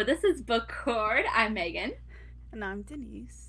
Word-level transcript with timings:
Hello, 0.00 0.14
this 0.14 0.24
is 0.24 0.40
Book 0.40 0.72
Hoard. 0.72 1.24
I'm 1.30 1.52
Megan. 1.52 1.92
And 2.52 2.64
I'm 2.64 2.84
Dennise. 2.84 3.48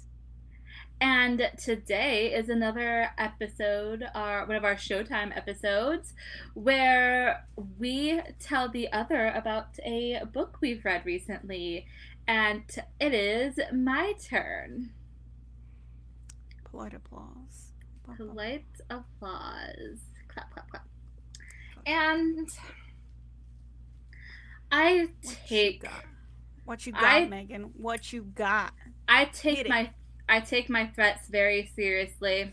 And 0.99 1.49
today 1.57 2.33
is 2.33 2.49
another 2.49 3.11
episode, 3.17 4.03
or 4.13 4.45
one 4.45 4.57
of 4.57 4.65
our 4.65 4.75
Showtime 4.75 5.33
episodes, 5.33 6.13
where 6.53 7.47
we 7.79 8.19
tell 8.41 8.67
the 8.67 8.91
other 8.91 9.27
about 9.27 9.79
a 9.85 10.23
book 10.33 10.57
we've 10.59 10.83
read 10.83 11.05
recently. 11.05 11.85
And 12.27 12.65
it 12.99 13.13
is 13.13 13.57
my 13.73 14.11
turn. 14.21 14.89
Polite 16.65 16.95
applause. 16.95 17.71
Polite 18.17 18.65
applause. 18.89 19.99
Clap, 20.27 20.53
clap, 20.53 20.69
clap. 20.69 20.85
And 21.85 22.49
I 24.69 25.11
take 25.47 25.85
what 26.65 26.85
you 26.85 26.93
got, 26.93 27.03
I, 27.03 27.25
Megan. 27.25 27.71
What 27.75 28.13
you 28.13 28.23
got? 28.23 28.73
I 29.07 29.25
take 29.25 29.67
my 29.67 29.91
I 30.29 30.39
take 30.39 30.69
my 30.69 30.87
threats 30.87 31.27
very 31.27 31.69
seriously. 31.75 32.51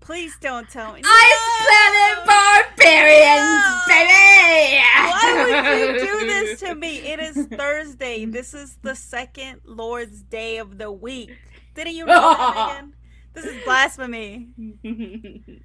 Please 0.00 0.36
don't 0.40 0.68
tell 0.68 0.92
me. 0.92 1.00
I 1.02 1.54
no! 1.66 2.24
barbarians, 2.26 3.64
no! 3.64 3.84
baby. 3.88 4.82
Why 5.10 5.86
would 5.86 5.94
you 5.94 6.06
do 6.06 6.26
this 6.26 6.60
to 6.60 6.74
me? 6.74 6.98
It 6.98 7.20
is 7.20 7.46
Thursday. 7.56 8.26
This 8.26 8.52
is 8.52 8.76
the 8.82 8.94
second 8.94 9.62
Lord's 9.64 10.22
Day 10.22 10.58
of 10.58 10.76
the 10.76 10.92
week. 10.92 11.32
Didn't 11.74 11.94
you 11.94 12.04
know 12.06 12.20
that, 12.20 12.66
Megan? 12.74 12.94
This 13.32 13.46
is 13.46 13.64
blasphemy. 13.64 14.48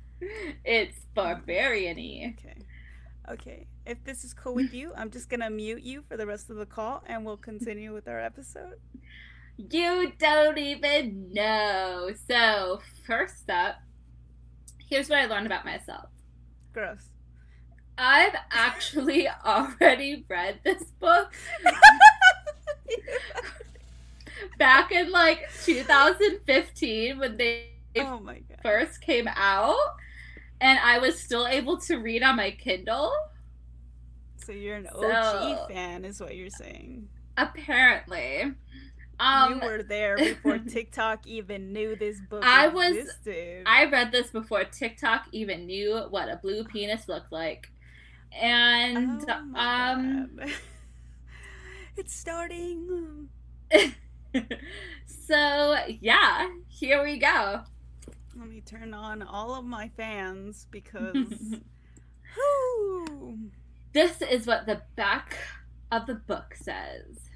it's 0.64 0.98
barbarian-y. 1.14 2.34
Okay. 2.38 2.66
Okay. 3.30 3.68
If 3.90 4.04
this 4.04 4.24
is 4.24 4.36
cool 4.36 4.54
with 4.54 4.72
you, 4.72 4.94
I'm 4.96 5.10
just 5.10 5.30
gonna 5.30 5.50
mute 5.50 5.82
you 5.82 6.04
for 6.08 6.16
the 6.16 6.28
rest 6.28 6.52
of 6.52 6.58
the 6.58 6.66
call 6.68 7.04
and 7.08 7.26
we'll 7.26 7.38
continue 7.38 7.92
with 7.92 8.08
our 8.08 8.20
episode. 8.20 8.76
You 9.58 10.14
don't 10.20 10.60
even 10.60 11.34
know. 11.34 12.12
So, 12.28 12.82
first 13.08 13.50
up, 13.50 13.78
here's 14.88 15.10
what 15.10 15.18
I 15.18 15.26
learned 15.26 15.48
about 15.48 15.66
myself. 15.66 16.06
Gross. 16.72 17.10
I've 17.98 18.36
actually 18.52 19.28
already 19.44 20.24
read 20.30 20.60
this 20.64 20.84
book. 21.00 21.34
Back 24.60 24.92
in 24.92 25.10
like 25.12 25.50
2015 25.64 27.18
when 27.18 27.38
they 27.38 27.70
oh 27.98 28.22
first 28.62 29.02
came 29.02 29.28
out 29.28 29.96
and 30.62 30.78
I 30.78 31.00
was 31.00 31.20
still 31.20 31.48
able 31.48 31.80
to 31.80 31.98
read 31.98 32.22
on 32.22 32.36
my 32.36 32.52
Kindle. 32.52 33.12
So 34.50 34.56
you're 34.56 34.78
an 34.78 34.88
OG 34.88 35.70
fan, 35.70 36.04
is 36.06 36.20
what 36.20 36.36
you're 36.36 36.50
saying. 36.50 37.08
Apparently. 37.38 38.52
Um, 39.20 39.54
you 39.54 39.68
were 39.68 39.84
there 39.84 40.18
before 40.18 40.58
TikTok 40.58 41.28
even 41.28 41.72
knew 41.72 41.96
this 41.96 42.20
book. 42.20 42.44
I 42.44 42.66
existed. 42.66 43.58
was. 43.58 43.68
I 43.68 43.86
read 43.86 44.12
this 44.12 44.32
before 44.32 44.64
TikTok 44.64 45.28
even 45.34 45.68
knew 45.68 46.00
what 46.10 46.30
a 46.30 46.38
blue 46.38 46.64
penis 46.64 47.08
looked 47.08 47.32
like, 47.32 47.70
and 48.32 49.24
oh 49.30 49.60
um, 49.60 50.40
it's 51.96 52.16
starting. 52.16 53.30
so 55.06 55.78
yeah, 56.02 56.50
here 56.70 57.04
we 57.04 57.20
go. 57.20 57.62
Let 58.36 58.50
me 58.50 58.62
turn 58.62 58.96
on 58.96 59.22
all 59.22 59.54
of 59.54 59.64
my 59.64 59.90
fans 59.96 60.66
because. 60.72 61.60
whoo, 62.36 63.52
this 63.94 64.22
is 64.22 64.46
what 64.46 64.66
the 64.66 64.82
back 64.96 65.38
of 65.92 66.06
the 66.06 66.16
book 66.16 66.56
says. 66.56 67.30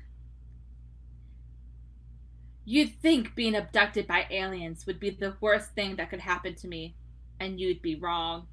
You'd 2.66 3.02
think 3.02 3.36
being 3.36 3.56
abducted 3.56 4.08
by 4.08 4.28
aliens 4.30 4.86
would 4.86 5.00
be 5.00 5.10
the 5.10 5.36
worst 5.42 5.72
thing 5.72 5.98
that 5.98 6.10
could 6.10 6.22
happen 6.22 6.56
to 6.56 6.68
me, 6.68 6.96
and 7.40 7.60
you'd 7.60 7.82
be 7.82 7.96
wrong. 7.96 8.48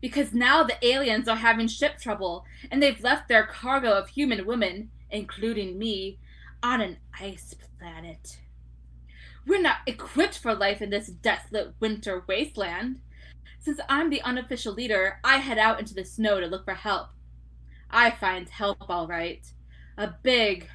Because 0.00 0.32
now 0.32 0.62
the 0.62 0.84
aliens 0.84 1.26
are 1.26 1.36
having 1.36 1.66
ship 1.66 1.98
trouble, 1.98 2.44
and 2.70 2.82
they've 2.82 3.02
left 3.02 3.28
their 3.28 3.46
cargo 3.46 3.92
of 3.92 4.08
human 4.08 4.46
women, 4.46 4.90
including 5.10 5.78
me, 5.78 6.18
on 6.62 6.80
an 6.80 6.98
ice 7.18 7.54
planet. 7.78 8.38
We're 9.44 9.60
not 9.60 9.78
equipped 9.86 10.38
for 10.38 10.54
life 10.54 10.80
in 10.80 10.90
this 10.90 11.08
desolate 11.08 11.74
winter 11.80 12.22
wasteland. 12.28 13.00
Since 13.58 13.80
I'm 13.88 14.10
the 14.10 14.22
unofficial 14.22 14.72
leader, 14.72 15.18
I 15.24 15.38
head 15.38 15.58
out 15.58 15.80
into 15.80 15.94
the 15.94 16.04
snow 16.04 16.38
to 16.38 16.46
look 16.46 16.64
for 16.64 16.74
help. 16.74 17.08
I 17.92 18.10
find 18.10 18.48
help 18.48 18.88
all 18.88 19.06
right. 19.06 19.46
A 19.98 20.14
big, 20.22 20.68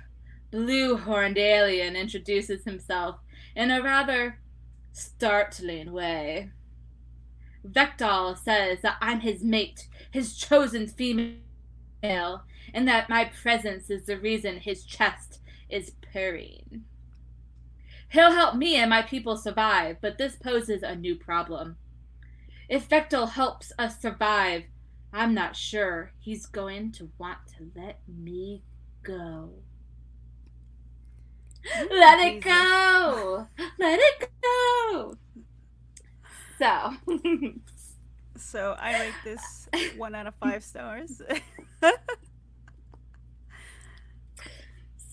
blue 0.51 0.97
horned 0.97 1.37
alien 1.37 1.95
introduces 1.95 2.63
himself 2.63 3.17
in 3.55 3.71
a 3.71 3.81
rather 3.81 4.39
startling 4.91 5.91
way. 5.91 6.51
Vektal 7.65 8.37
says 8.37 8.81
that 8.81 8.97
I'm 9.01 9.21
his 9.21 9.43
mate, 9.43 9.87
his 10.11 10.37
chosen 10.37 10.87
female, 10.87 11.41
and 12.03 12.87
that 12.87 13.09
my 13.09 13.25
presence 13.25 13.89
is 13.89 14.05
the 14.05 14.17
reason 14.17 14.57
his 14.57 14.85
chest 14.85 15.39
is 15.69 15.93
purring. 16.13 16.83
He'll 18.09 18.31
help 18.31 18.55
me 18.55 18.75
and 18.75 18.89
my 18.89 19.01
people 19.01 19.35
survive, 19.35 19.97
but 20.01 20.17
this 20.17 20.35
poses 20.35 20.81
a 20.83 20.95
new 20.95 21.15
problem. 21.15 21.77
If 22.69 22.87
Vektal 22.87 23.31
helps 23.31 23.71
us 23.77 23.99
survive, 23.99 24.63
I'm 25.17 25.33
not 25.33 25.55
sure 25.55 26.11
he's 26.19 26.45
going 26.45 26.91
to 26.91 27.09
want 27.17 27.39
to 27.57 27.71
let 27.75 28.01
me 28.07 28.61
go. 29.01 29.49
Let 31.89 32.19
it 32.19 32.43
go! 32.43 33.47
Let 33.79 33.99
it 33.99 34.29
go! 34.43 35.17
So. 36.59 36.93
so 38.37 38.75
I 38.79 38.99
rate 38.99 39.13
this 39.23 39.67
one 39.97 40.13
out 40.13 40.27
of 40.27 40.35
five 40.35 40.63
stars. 40.63 41.19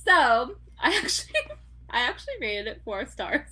so 0.04 0.56
I 0.78 0.96
actually 0.98 1.34
I 1.88 2.00
actually 2.02 2.34
rated 2.42 2.66
it 2.66 2.82
four 2.84 3.06
stars. 3.06 3.48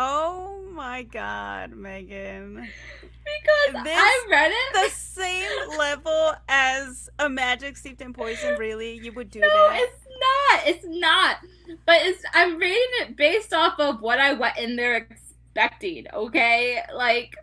Oh 0.00 0.62
my 0.72 1.02
god, 1.02 1.72
Megan. 1.72 2.54
Because 3.02 3.82
this, 3.82 3.96
I 3.96 4.26
read 4.30 4.52
it 4.52 4.74
the 4.74 4.94
same 4.94 5.76
level 5.76 6.34
as 6.48 7.10
a 7.18 7.28
magic 7.28 7.76
steeped 7.76 8.00
in 8.00 8.12
poison, 8.12 8.56
really? 8.60 8.94
You 8.94 9.12
would 9.14 9.28
do 9.28 9.40
no, 9.40 9.48
that? 9.48 9.80
it's 9.80 10.06
not. 10.20 10.66
It's 10.68 10.86
not. 10.86 11.38
But 11.84 11.96
it's 12.02 12.22
I'm 12.32 12.58
rating 12.58 12.78
it 13.00 13.16
based 13.16 13.52
off 13.52 13.80
of 13.80 14.00
what 14.00 14.20
I 14.20 14.34
went 14.34 14.56
in 14.56 14.76
there 14.76 14.94
expecting, 14.94 16.06
okay? 16.14 16.80
Like 16.94 17.34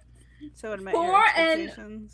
So 0.53 0.77
met 0.77 0.93
for 0.93 1.21
an 1.35 2.09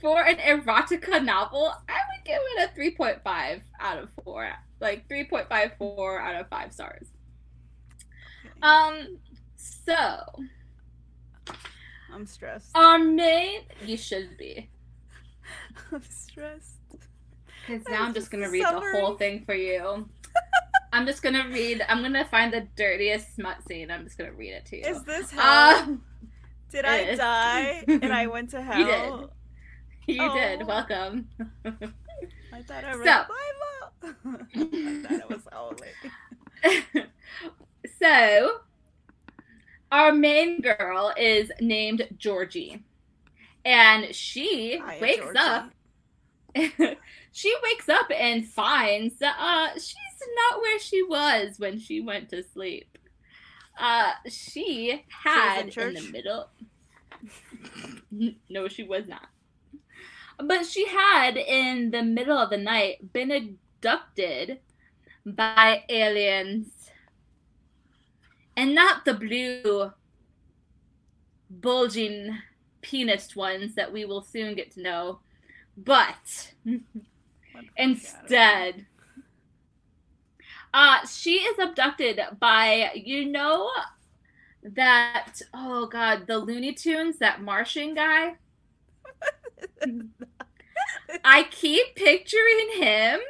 for 0.00 0.24
an 0.24 0.36
erotica 0.36 1.24
novel, 1.24 1.74
I 1.88 1.98
would 2.12 2.24
give 2.24 2.38
it 2.56 2.70
a 2.70 3.02
3.5 3.02 3.62
out 3.80 3.98
of 3.98 4.10
4. 4.22 4.52
Like 4.78 5.08
3.54 5.08 6.20
out 6.20 6.40
of 6.40 6.48
5 6.48 6.72
stars. 6.72 7.08
Um, 8.62 9.18
so 9.84 10.22
I'm 12.12 12.26
stressed. 12.26 12.70
Our 12.74 12.98
main, 12.98 13.62
you 13.84 13.96
should 13.96 14.36
be. 14.38 14.70
I'm 15.92 16.02
stressed. 16.02 16.76
Because 17.66 17.86
now 17.88 18.04
I'm 18.04 18.14
just 18.14 18.30
gonna 18.30 18.48
read 18.48 18.62
summary. 18.62 18.92
the 18.92 19.00
whole 19.00 19.16
thing 19.16 19.44
for 19.44 19.54
you. 19.54 20.08
I'm 20.92 21.04
just 21.04 21.22
gonna 21.22 21.48
read. 21.48 21.84
I'm 21.88 22.02
gonna 22.02 22.24
find 22.24 22.52
the 22.52 22.66
dirtiest 22.76 23.34
smut 23.34 23.56
scene. 23.66 23.90
I'm 23.90 24.04
just 24.04 24.16
gonna 24.16 24.32
read 24.32 24.52
it 24.52 24.66
to 24.66 24.76
you. 24.76 24.84
Is 24.84 25.02
this 25.02 25.30
how? 25.30 25.82
Uh, 25.82 25.86
did 26.70 26.84
I 26.84 26.98
is. 26.98 27.18
die 27.18 27.84
and 27.86 28.12
I 28.12 28.28
went 28.28 28.50
to 28.50 28.62
hell? 28.62 28.78
You 28.78 28.86
did. 28.86 30.16
You 30.16 30.22
oh. 30.22 30.34
did. 30.34 30.66
Welcome. 30.66 31.28
I 31.64 32.62
thought 32.62 32.84
I 32.84 32.94
read 32.94 33.04
so, 33.04 33.24
Bible. 33.28 34.44
I 34.54 35.02
thought 35.02 35.20
it 35.20 35.28
was 35.28 35.42
holy. 35.52 35.92
so, 38.00 38.60
our 39.92 40.12
main 40.12 40.60
girl 40.60 41.12
is 41.16 41.50
named 41.60 42.06
Georgie, 42.18 42.84
and 43.64 44.14
she 44.14 44.78
Hi, 44.78 44.98
wakes 45.00 45.18
Georgie. 45.18 45.38
up. 45.38 45.70
she 47.32 47.54
wakes 47.62 47.88
up 47.88 48.10
and 48.14 48.46
finds 48.48 49.16
that 49.18 49.36
uh, 49.38 49.74
she's 49.74 49.96
not 50.50 50.60
where 50.60 50.78
she 50.78 51.02
was 51.02 51.58
when 51.58 51.78
she 51.78 52.00
went 52.00 52.28
to 52.30 52.42
sleep. 52.42 52.98
Uh, 53.78 54.12
she 54.28 55.04
had 55.08 55.72
she 55.72 55.80
in, 55.80 55.88
in 55.88 55.94
the 55.94 56.00
middle. 56.02 56.48
no, 58.50 58.68
she 58.68 58.82
was 58.84 59.06
not. 59.08 59.28
But 60.38 60.66
she 60.66 60.86
had 60.86 61.36
in 61.36 61.90
the 61.90 62.02
middle 62.02 62.38
of 62.38 62.50
the 62.50 62.58
night 62.58 63.12
been 63.12 63.30
abducted 63.30 64.60
by 65.24 65.84
aliens 65.88 66.68
and 68.56 68.74
not 68.74 69.04
the 69.04 69.14
blue 69.14 69.92
bulging 71.50 72.36
penis 72.82 73.34
ones 73.36 73.74
that 73.74 73.92
we 73.92 74.04
will 74.04 74.22
soon 74.22 74.54
get 74.54 74.70
to 74.72 74.82
know, 74.82 75.20
but 75.76 76.52
instead 77.76 78.86
Uh, 80.74 81.06
she 81.06 81.36
is 81.36 81.58
abducted 81.58 82.20
by 82.38 82.90
you 82.94 83.24
know 83.24 83.70
that 84.62 85.40
oh 85.54 85.86
god 85.86 86.26
the 86.26 86.36
Looney 86.38 86.72
Tunes 86.74 87.18
that 87.18 87.40
Martian 87.42 87.94
guy. 87.94 88.34
I 91.24 91.44
keep 91.44 91.94
picturing 91.94 92.70
him. 92.74 93.20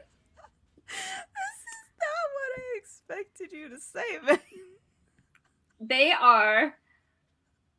This 0.88 0.96
is 0.98 1.92
not 2.00 2.26
what 2.34 2.50
I 2.58 2.78
expected 2.78 3.52
you 3.52 3.68
to 3.68 3.78
say, 3.78 4.18
man. 4.26 4.40
They 5.80 6.12
are. 6.12 6.74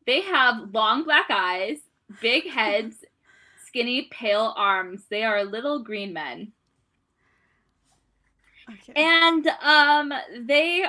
They 0.05 0.21
have 0.21 0.73
long 0.73 1.03
black 1.03 1.25
eyes, 1.29 1.77
big 2.21 2.49
heads, 2.49 3.03
skinny, 3.65 4.07
pale 4.11 4.53
arms. 4.55 5.03
They 5.09 5.23
are 5.23 5.43
little 5.43 5.83
green 5.83 6.13
men. 6.13 6.53
Okay. 8.69 8.93
And 8.95 9.47
um 9.61 10.13
they 10.45 10.85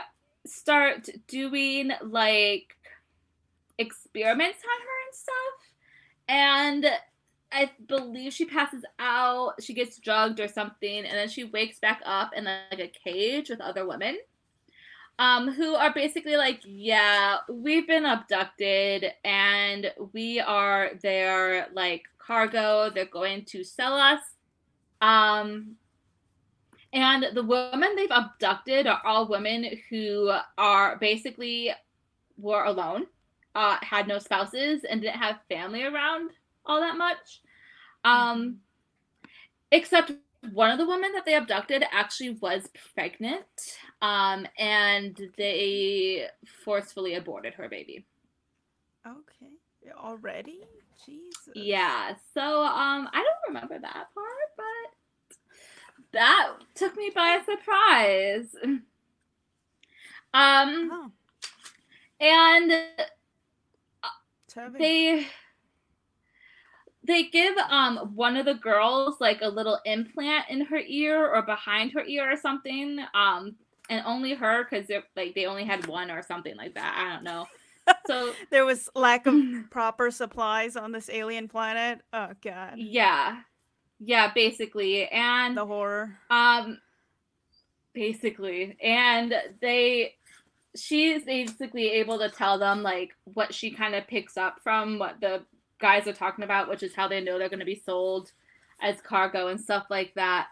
start 0.46 1.08
doing 1.26 1.92
like 2.02 2.76
experiments 3.78 4.58
on 4.64 4.80
her 4.86 5.06
and 5.06 5.14
stuff. 5.14 5.68
And 6.28 6.86
I 7.50 7.70
believe 7.86 8.32
she 8.32 8.44
passes 8.44 8.84
out, 8.98 9.62
she 9.62 9.72
gets 9.72 9.98
drugged 9.98 10.40
or 10.40 10.48
something, 10.48 11.04
and 11.04 11.16
then 11.16 11.28
she 11.28 11.44
wakes 11.44 11.78
back 11.78 12.02
up 12.04 12.32
in 12.36 12.44
like 12.44 12.80
a 12.80 12.92
cage 13.04 13.48
with 13.48 13.60
other 13.60 13.86
women. 13.86 14.18
Um, 15.20 15.50
who 15.50 15.74
are 15.74 15.92
basically 15.92 16.36
like, 16.36 16.60
yeah, 16.64 17.38
we've 17.48 17.88
been 17.88 18.04
abducted 18.04 19.12
and 19.24 19.92
we 20.12 20.38
are 20.38 20.90
their 21.02 21.66
like 21.72 22.04
cargo. 22.18 22.88
They're 22.88 23.04
going 23.06 23.44
to 23.46 23.64
sell 23.64 23.94
us. 23.94 24.20
Um, 25.00 25.74
and 26.92 27.26
the 27.34 27.42
women 27.42 27.96
they've 27.96 28.10
abducted 28.10 28.86
are 28.86 29.02
all 29.04 29.28
women 29.28 29.66
who 29.90 30.32
are 30.56 30.96
basically 30.98 31.72
were 32.38 32.64
alone, 32.64 33.06
uh, 33.54 33.76
had 33.82 34.08
no 34.08 34.18
spouses, 34.18 34.84
and 34.84 35.00
didn't 35.00 35.20
have 35.20 35.40
family 35.48 35.82
around 35.82 36.30
all 36.64 36.80
that 36.80 36.96
much. 36.96 37.42
Um, 38.04 38.58
except 39.72 40.12
one 40.52 40.70
of 40.70 40.78
the 40.78 40.86
women 40.86 41.12
that 41.12 41.26
they 41.26 41.34
abducted 41.34 41.84
actually 41.92 42.30
was 42.40 42.68
pregnant, 42.94 43.44
um, 44.00 44.46
and 44.58 45.20
they 45.36 46.26
forcefully 46.64 47.14
aborted 47.14 47.54
her 47.54 47.68
baby. 47.68 48.04
Okay. 49.06 49.52
Already? 49.96 50.60
Jesus. 51.04 51.52
Yeah. 51.54 52.14
So 52.34 52.62
um, 52.64 53.08
I 53.12 53.24
don't 53.24 53.54
remember 53.54 53.78
that 53.78 54.08
part, 54.14 54.48
but 54.56 55.36
that 56.12 56.52
took 56.74 56.96
me 56.96 57.10
by 57.14 57.40
surprise. 57.44 58.54
Um, 60.34 60.90
Oh, 60.92 61.10
and 62.20 62.70
they 64.78 65.26
they 67.04 67.24
give 67.24 67.56
um 67.70 67.96
one 68.14 68.36
of 68.36 68.44
the 68.44 68.54
girls 68.54 69.20
like 69.20 69.40
a 69.42 69.48
little 69.48 69.78
implant 69.86 70.44
in 70.50 70.60
her 70.66 70.80
ear 70.86 71.32
or 71.32 71.42
behind 71.42 71.92
her 71.92 72.04
ear 72.04 72.30
or 72.30 72.36
something 72.36 72.98
um 73.14 73.56
and 73.88 74.02
only 74.06 74.34
her 74.34 74.64
because 74.64 74.86
they're 74.86 75.02
like 75.16 75.34
they 75.34 75.46
only 75.46 75.64
had 75.64 75.86
one 75.86 76.10
or 76.10 76.22
something 76.22 76.56
like 76.56 76.74
that 76.74 76.94
i 76.98 77.14
don't 77.14 77.24
know 77.24 77.46
so 78.06 78.32
there 78.50 78.64
was 78.66 78.88
lack 78.94 79.26
of 79.26 79.34
proper 79.70 80.10
supplies 80.10 80.76
on 80.76 80.92
this 80.92 81.08
alien 81.08 81.48
planet. 81.48 82.00
Oh 82.12 82.32
god. 82.42 82.74
yeah 82.76 83.40
yeah 83.98 84.30
basically 84.34 85.08
and 85.08 85.56
The 85.56 85.64
horror. 85.66 86.16
um 86.30 86.78
basically 87.94 88.76
and 88.82 89.34
they 89.60 90.14
she's 90.76 91.24
basically 91.24 91.88
able 91.92 92.18
to 92.18 92.28
tell 92.28 92.58
them 92.58 92.82
like 92.82 93.10
what 93.24 93.52
she 93.54 93.70
kind 93.70 93.94
of 93.94 94.06
picks 94.06 94.36
up 94.36 94.60
from 94.62 94.98
what 94.98 95.20
the 95.20 95.42
guys 95.80 96.06
are 96.06 96.12
talking 96.12 96.44
about 96.44 96.68
which 96.68 96.82
is 96.82 96.94
how 96.94 97.08
they 97.08 97.20
know 97.20 97.38
they're 97.38 97.48
going 97.48 97.58
to 97.58 97.64
be 97.64 97.82
sold 97.84 98.30
as 98.80 99.00
cargo 99.00 99.48
and 99.48 99.60
stuff 99.60 99.86
like 99.90 100.12
that 100.14 100.48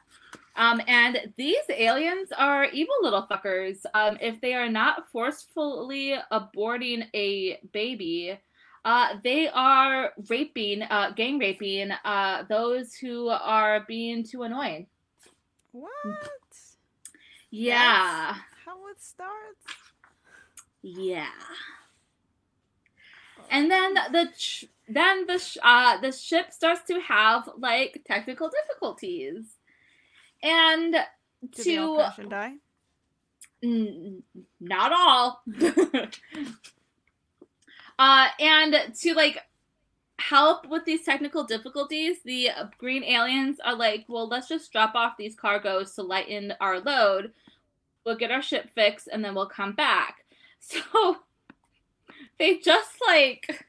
um 0.57 0.81
and 0.87 1.33
these 1.37 1.63
aliens 1.71 2.31
are 2.37 2.65
evil 2.67 2.95
little 3.03 3.27
fuckers 3.31 3.85
um 3.95 4.17
if 4.21 4.41
they 4.41 4.55
are 4.55 4.69
not 4.69 5.09
forcefully 5.11 6.15
aborting 6.33 7.07
a 7.15 7.59
baby 7.73 8.39
uh, 8.87 9.17
they 9.25 9.49
are 9.49 10.13
raping, 10.31 10.83
uh, 10.83 11.11
gang 11.17 11.41
raping, 11.41 11.91
uh, 12.05 12.45
those 12.49 12.95
who 12.95 13.29
are 13.29 13.85
being 13.89 14.23
too 14.23 14.45
annoying. 14.45 14.87
What? 15.73 15.91
Yeah. 17.51 18.35
How 18.65 18.87
it 18.89 19.03
starts? 19.03 19.67
Yeah. 20.83 21.27
And 23.51 23.69
then 23.69 23.95
the 24.13 24.29
ch- 24.37 24.67
then 24.89 25.27
the 25.27 25.39
sh- 25.39 25.59
uh 25.63 25.99
the 26.01 26.13
ship 26.13 26.53
starts 26.53 26.83
to 26.87 27.01
have 27.01 27.49
like 27.59 28.03
technical 28.07 28.51
difficulties. 28.51 29.56
And 30.43 30.95
they 30.95 31.77
all 31.79 31.97
to 31.97 32.03
crash 32.03 32.19
and 32.19 32.31
die? 32.31 32.53
N- 33.63 34.23
not 34.61 34.93
all. 34.93 35.43
uh, 37.99 38.29
and 38.41 38.95
to 39.01 39.15
like 39.15 39.39
help 40.19 40.69
with 40.69 40.85
these 40.85 41.05
technical 41.05 41.45
difficulties, 41.45 42.19
the 42.25 42.51
green 42.79 43.05
aliens 43.05 43.59
are 43.65 43.75
like, 43.77 44.05
well, 44.09 44.29
let's 44.29 44.49
just 44.49 44.73
drop 44.73 44.95
off 44.95 45.17
these 45.17 45.35
cargoes 45.35 45.95
to 45.95 46.03
lighten 46.03 46.53
our 46.61 46.81
load. 46.81 47.33
We'll 48.05 48.17
get 48.17 48.31
our 48.31 48.43
ship 48.43 48.71
fixed 48.71 49.09
and 49.11 49.25
then 49.25 49.35
we'll 49.35 49.47
come 49.47 49.73
back. 49.73 50.23
So 50.59 51.19
they 52.41 52.59
just 52.59 52.91
like 53.07 53.67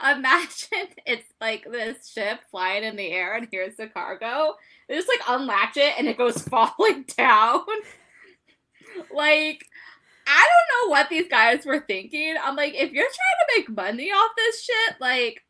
imagine 0.00 0.88
it's 1.06 1.28
like 1.40 1.64
this 1.70 2.08
ship 2.08 2.40
flying 2.50 2.84
in 2.84 2.96
the 2.96 3.10
air 3.10 3.34
and 3.34 3.48
here's 3.50 3.76
the 3.76 3.86
cargo. 3.88 4.54
They 4.88 4.94
just 4.94 5.08
like 5.08 5.22
unlatch 5.28 5.76
it 5.76 5.94
and 5.98 6.08
it 6.08 6.18
goes 6.18 6.42
falling 6.48 7.04
down. 7.16 7.64
like 9.14 9.64
I 10.26 10.48
don't 10.48 10.88
know 10.88 10.90
what 10.90 11.08
these 11.08 11.28
guys 11.28 11.66
were 11.66 11.80
thinking. 11.80 12.36
I'm 12.42 12.54
like, 12.54 12.74
if 12.74 12.92
you're 12.92 13.04
trying 13.04 13.08
to 13.08 13.52
make 13.56 13.76
money 13.76 14.10
off 14.10 14.30
this 14.36 14.62
shit, 14.62 15.00
like 15.00 15.42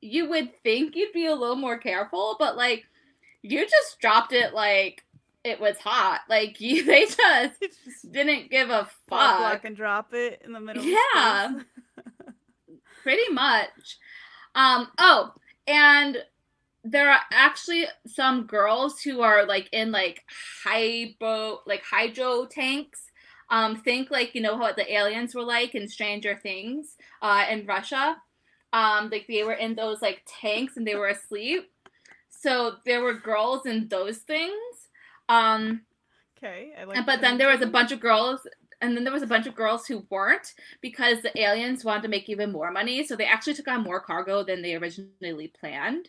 you 0.00 0.28
would 0.28 0.54
think 0.62 0.94
you'd 0.94 1.12
be 1.12 1.26
a 1.26 1.34
little 1.34 1.56
more 1.56 1.78
careful, 1.78 2.36
but 2.38 2.56
like 2.56 2.84
you 3.42 3.66
just 3.66 3.98
dropped 4.00 4.32
it 4.32 4.52
like 4.52 5.04
it 5.44 5.60
was 5.60 5.78
hot. 5.78 6.20
Like 6.28 6.60
you 6.60 6.84
they 6.84 7.06
just 7.06 8.10
didn't 8.10 8.50
give 8.50 8.70
a 8.70 8.88
fuck. 9.08 9.64
and 9.64 9.76
drop 9.76 10.12
it 10.12 10.42
in 10.44 10.52
the 10.52 10.60
middle. 10.60 10.84
Yeah. 10.84 11.60
Pretty 13.08 13.32
much. 13.32 13.96
Um 14.54 14.88
oh, 14.98 15.32
and 15.66 16.18
there 16.84 17.10
are 17.10 17.20
actually 17.32 17.86
some 18.06 18.44
girls 18.44 19.00
who 19.00 19.22
are 19.22 19.46
like 19.46 19.70
in 19.72 19.90
like 19.92 20.24
hydro 20.62 21.60
like 21.64 21.82
hydro 21.90 22.44
tanks. 22.44 23.10
Um 23.48 23.76
think 23.76 24.10
like 24.10 24.34
you 24.34 24.42
know 24.42 24.56
what 24.56 24.76
the 24.76 24.92
aliens 24.92 25.34
were 25.34 25.42
like 25.42 25.74
in 25.74 25.88
Stranger 25.88 26.38
Things 26.42 26.96
uh 27.22 27.46
in 27.50 27.64
Russia. 27.64 28.18
Um 28.74 29.08
like 29.08 29.24
they 29.26 29.42
were 29.42 29.54
in 29.54 29.74
those 29.74 30.02
like 30.02 30.20
tanks 30.26 30.76
and 30.76 30.86
they 30.86 30.94
were 30.94 31.08
asleep. 31.08 31.70
So 32.28 32.74
there 32.84 33.02
were 33.02 33.14
girls 33.14 33.64
in 33.64 33.88
those 33.88 34.18
things. 34.18 34.90
Um 35.30 35.80
Okay. 36.36 36.72
I 36.78 36.84
like 36.84 37.06
but 37.06 37.22
then 37.22 37.38
there 37.38 37.48
was 37.48 37.62
a 37.62 37.66
bunch 37.66 37.90
of 37.90 38.00
girls 38.00 38.46
and 38.80 38.96
then 38.96 39.04
there 39.04 39.12
was 39.12 39.22
a 39.22 39.26
bunch 39.26 39.46
of 39.46 39.54
girls 39.54 39.86
who 39.86 40.04
weren't 40.10 40.54
because 40.80 41.20
the 41.22 41.36
aliens 41.40 41.84
wanted 41.84 42.02
to 42.02 42.08
make 42.08 42.28
even 42.28 42.52
more 42.52 42.70
money 42.70 43.04
so 43.06 43.16
they 43.16 43.24
actually 43.24 43.54
took 43.54 43.68
on 43.68 43.82
more 43.82 44.00
cargo 44.00 44.42
than 44.44 44.62
they 44.62 44.74
originally 44.74 45.48
planned 45.58 46.08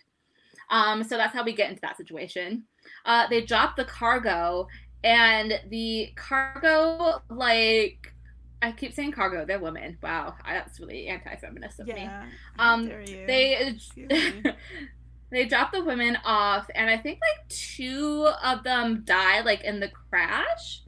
um, 0.70 1.04
so 1.04 1.18
that's 1.18 1.34
how 1.34 1.44
we 1.44 1.54
get 1.54 1.70
into 1.70 1.82
that 1.82 1.98
situation 1.98 2.64
uh, 3.06 3.28
they 3.30 3.42
dropped 3.42 3.78
the 3.78 3.86
cargo 3.86 4.68
and 5.04 5.54
the 5.70 6.12
cargo 6.16 7.22
like 7.30 8.14
i 8.62 8.72
keep 8.72 8.94
saying 8.94 9.12
cargo 9.12 9.46
they're 9.46 9.60
women 9.60 9.98
wow 10.04 10.36
that's 10.46 10.80
really 10.80 11.08
anti-feminist 11.08 11.80
of 11.80 11.88
me 11.88 11.94
Yeah. 11.96 12.26
um, 12.60 12.88
you. 12.88 13.26
they 13.26 13.76
me. 13.96 14.44
they 15.32 15.46
dropped 15.46 15.74
the 15.74 15.84
women 15.84 16.18
off 16.26 16.68
and 16.76 16.90
i 16.90 16.98
think 16.98 17.20
like 17.22 17.48
two 17.50 18.28
of 18.44 18.64
them 18.64 19.04
die 19.06 19.42
like 19.42 19.64
in 19.64 19.80
the 19.80 19.90
crash 20.10 20.82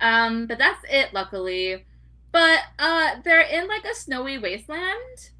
um 0.00 0.46
but 0.46 0.58
that's 0.58 0.84
it 0.90 1.12
luckily 1.14 1.84
but 2.32 2.60
uh 2.78 3.16
they're 3.24 3.40
in 3.42 3.68
like 3.68 3.84
a 3.84 3.94
snowy 3.94 4.38
wasteland 4.38 5.30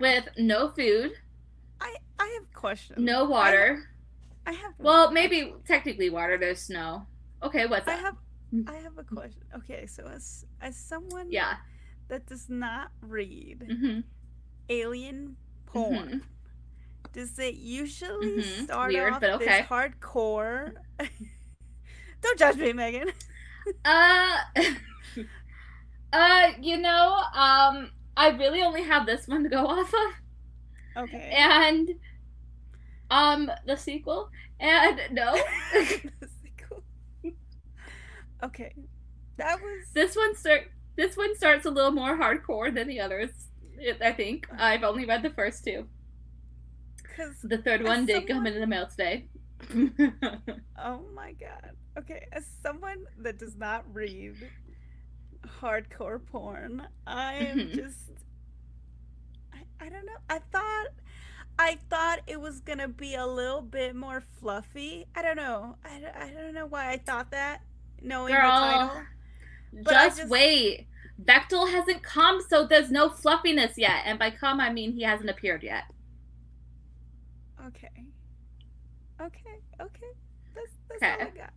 with 0.00 0.28
no 0.36 0.68
food 0.70 1.12
I 1.80 1.94
I 2.18 2.26
have 2.40 2.52
questions. 2.54 2.98
no 2.98 3.24
water 3.24 3.82
I 4.46 4.52
have. 4.52 4.74
well 4.78 5.10
maybe 5.12 5.54
technically 5.66 6.10
water 6.10 6.38
there's 6.38 6.60
snow 6.62 7.06
okay 7.42 7.66
what's 7.66 7.88
I 7.88 7.94
up 7.94 8.00
have. 8.02 8.16
I 8.66 8.74
have 8.76 8.98
a 8.98 9.04
question. 9.04 9.42
Okay, 9.56 9.86
so 9.86 10.04
as 10.06 10.44
as 10.60 10.76
someone 10.76 11.28
yeah 11.30 11.56
that 12.08 12.26
does 12.26 12.48
not 12.48 12.92
read 13.00 13.68
hmm 13.68 14.00
alien 14.68 15.36
porn, 15.66 16.24
does 17.12 17.38
it 17.38 17.54
usually 17.56 18.42
Mhm. 18.42 18.64
start 18.64 18.88
Weird, 18.88 19.12
off 19.14 19.20
but 19.20 19.30
okay. 19.30 19.60
this 19.60 19.66
hardcore 19.70 20.72
Don't 22.22 22.38
judge 22.38 22.56
me, 22.56 22.72
Megan. 22.72 23.10
Uh, 23.84 24.36
uh, 26.12 26.48
you 26.60 26.76
know, 26.78 27.14
um, 27.34 27.90
I 28.16 28.28
really 28.38 28.62
only 28.62 28.82
have 28.82 29.06
this 29.06 29.26
one 29.28 29.42
to 29.44 29.48
go 29.48 29.66
off 29.66 29.92
of, 29.94 31.02
Okay. 31.04 31.32
and 31.36 31.90
um, 33.10 33.50
the 33.66 33.76
sequel, 33.76 34.28
and 34.58 35.00
no, 35.12 35.32
The 35.72 36.10
sequel. 36.42 36.82
okay. 38.44 38.74
That 39.36 39.60
was 39.60 39.86
this 39.94 40.16
one 40.16 40.34
start. 40.36 40.70
This 40.96 41.16
one 41.16 41.34
starts 41.36 41.64
a 41.64 41.70
little 41.70 41.92
more 41.92 42.18
hardcore 42.18 42.74
than 42.74 42.88
the 42.88 43.00
others. 43.00 43.30
I 44.04 44.12
think 44.12 44.46
I've 44.58 44.82
only 44.82 45.06
read 45.06 45.22
the 45.22 45.30
first 45.30 45.64
two. 45.64 45.86
because 46.96 47.36
The 47.42 47.56
third 47.58 47.82
one 47.84 48.04
did 48.04 48.26
come 48.26 48.38
someone- 48.44 48.52
in 48.52 48.60
the 48.60 48.66
mail 48.66 48.86
today. 48.86 49.26
oh 50.78 51.00
my 51.14 51.32
god. 51.32 51.70
Okay, 51.98 52.26
as 52.32 52.46
someone 52.62 53.06
that 53.18 53.38
does 53.38 53.56
not 53.56 53.84
read 53.92 54.34
hardcore 55.60 56.24
porn, 56.24 56.86
I 57.06 57.34
am 57.34 57.58
Mhm. 57.58 57.74
just 57.74 58.10
I, 59.52 59.58
I 59.84 59.88
don't 59.88 60.06
know. 60.06 60.16
I 60.28 60.38
thought 60.52 60.88
I 61.58 61.78
thought 61.90 62.20
it 62.26 62.40
was 62.40 62.60
gonna 62.60 62.88
be 62.88 63.14
a 63.16 63.26
little 63.26 63.60
bit 63.60 63.94
more 63.96 64.22
fluffy. 64.38 65.06
I 65.14 65.22
don't 65.22 65.36
know. 65.36 65.76
I, 65.84 65.98
don't- 66.00 66.16
I 66.16 66.30
don't 66.30 66.54
know 66.54 66.66
why 66.66 66.90
I 66.90 66.96
thought 66.98 67.30
that, 67.32 67.62
knowing 68.00 68.32
Girl. 68.34 68.42
the 68.42 68.48
title. 68.66 69.02
But 69.84 69.90
just, 69.90 70.18
just- 70.18 70.30
wait. 70.30 70.86
Vektal 71.22 71.70
hasn't 71.70 72.02
come, 72.02 72.40
so 72.48 72.66
there's 72.66 72.90
no 72.90 73.10
fluffiness 73.10 73.76
yet. 73.76 74.04
And 74.06 74.18
by 74.18 74.30
come, 74.30 74.58
I 74.58 74.72
mean 74.72 74.92
he 74.94 75.02
hasn't 75.02 75.28
appeared 75.28 75.62
yet. 75.62 75.84
Okay. 77.66 77.90
Okay. 79.20 79.60
Okay. 79.80 80.10
That's 80.54 80.72
that's 80.88 81.02
all 81.20 81.26
I 81.26 81.30
got. 81.30 81.52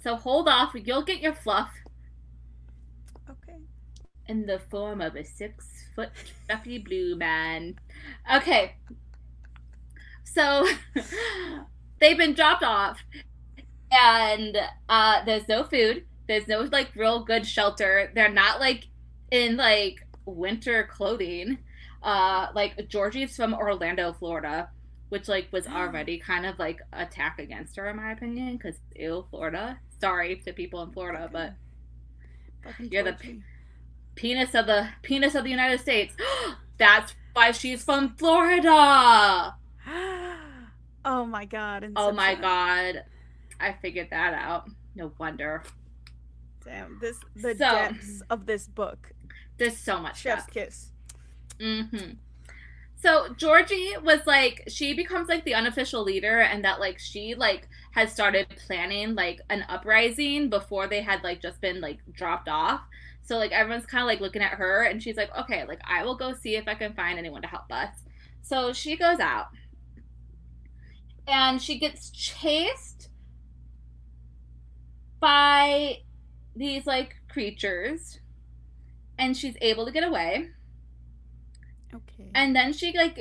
So 0.00 0.16
hold 0.16 0.48
off. 0.48 0.72
You'll 0.74 1.02
get 1.02 1.20
your 1.20 1.34
fluff 1.34 1.70
okay. 3.28 3.58
in 4.26 4.46
the 4.46 4.58
form 4.58 5.00
of 5.00 5.16
a 5.16 5.24
six 5.24 5.84
foot 5.94 6.10
fluffy 6.46 6.78
blue 6.78 7.16
man. 7.16 7.76
Okay. 8.32 8.76
So 10.24 10.66
they've 12.00 12.16
been 12.16 12.34
dropped 12.34 12.62
off, 12.62 13.00
and 13.90 14.56
uh, 14.88 15.24
there's 15.24 15.48
no 15.48 15.64
food. 15.64 16.04
There's 16.28 16.46
no 16.46 16.60
like 16.60 16.94
real 16.94 17.24
good 17.24 17.46
shelter. 17.46 18.12
They're 18.14 18.28
not 18.28 18.60
like 18.60 18.86
in 19.30 19.56
like 19.56 20.06
winter 20.24 20.88
clothing. 20.90 21.58
Uh, 22.02 22.48
like 22.54 22.88
Georgie's 22.88 23.34
from 23.34 23.54
Orlando, 23.54 24.12
Florida, 24.12 24.70
which 25.08 25.28
like 25.28 25.48
was 25.52 25.66
already 25.68 26.18
kind 26.18 26.46
of 26.46 26.58
like 26.58 26.80
attack 26.92 27.38
against 27.38 27.76
her 27.76 27.88
in 27.88 27.96
my 27.96 28.12
opinion. 28.12 28.56
Because 28.56 28.76
ew, 28.96 29.24
Florida. 29.30 29.78
Sorry 30.00 30.36
to 30.44 30.52
people 30.52 30.82
in 30.82 30.92
Florida, 30.92 31.28
but 31.32 31.54
Fucking 32.64 32.90
You're 32.92 33.04
the 33.04 33.16
penis 34.14 34.54
of 34.54 34.66
the 34.66 34.88
penis 35.02 35.34
of 35.34 35.44
the 35.44 35.50
United 35.50 35.80
States. 35.80 36.14
That's 36.78 37.14
why 37.32 37.52
she's 37.52 37.84
from 37.84 38.14
Florida. 38.16 39.54
oh 41.04 41.24
my 41.26 41.44
god. 41.44 41.92
Oh 41.96 42.12
my 42.12 42.34
god. 42.34 43.04
I 43.60 43.72
figured 43.80 44.08
that 44.10 44.34
out. 44.34 44.68
No 44.94 45.12
wonder. 45.18 45.62
Damn, 46.64 46.98
this 47.00 47.18
the 47.36 47.52
So- 47.52 47.56
depths 47.58 48.22
of 48.30 48.46
this 48.46 48.66
book. 48.66 49.12
There's 49.56 49.76
so 49.76 49.98
much 49.98 50.20
Chef's 50.20 50.42
stuff. 50.44 50.54
kiss. 50.54 50.90
Mm-hmm. 51.58 52.10
So 53.00 53.32
Georgie 53.34 53.94
was 54.02 54.26
like 54.26 54.64
she 54.66 54.92
becomes 54.92 55.28
like 55.28 55.44
the 55.44 55.54
unofficial 55.54 56.02
leader 56.02 56.40
and 56.40 56.64
that 56.64 56.80
like 56.80 56.98
she 56.98 57.34
like 57.36 57.68
had 57.92 58.10
started 58.10 58.48
planning 58.66 59.14
like 59.14 59.40
an 59.50 59.64
uprising 59.68 60.50
before 60.50 60.88
they 60.88 61.00
had 61.00 61.22
like 61.22 61.40
just 61.40 61.60
been 61.60 61.80
like 61.80 62.00
dropped 62.12 62.48
off. 62.48 62.80
So 63.22 63.38
like 63.38 63.52
everyone's 63.52 63.86
kind 63.86 64.02
of 64.02 64.08
like 64.08 64.20
looking 64.20 64.42
at 64.42 64.52
her 64.54 64.82
and 64.82 65.00
she's 65.00 65.16
like, 65.16 65.34
"Okay, 65.36 65.64
like 65.66 65.80
I 65.84 66.04
will 66.04 66.16
go 66.16 66.32
see 66.32 66.56
if 66.56 66.66
I 66.66 66.74
can 66.74 66.92
find 66.94 67.18
anyone 67.18 67.42
to 67.42 67.48
help 67.48 67.70
us." 67.70 67.94
So 68.42 68.72
she 68.72 68.96
goes 68.96 69.20
out. 69.20 69.46
And 71.28 71.62
she 71.62 71.78
gets 71.78 72.10
chased 72.10 73.10
by 75.20 75.98
these 76.56 76.86
like 76.86 77.16
creatures 77.28 78.18
and 79.18 79.36
she's 79.36 79.56
able 79.60 79.84
to 79.86 79.92
get 79.92 80.04
away 80.04 80.48
Okay. 81.94 82.30
and 82.34 82.54
then 82.54 82.72
she 82.72 82.92
like 82.96 83.18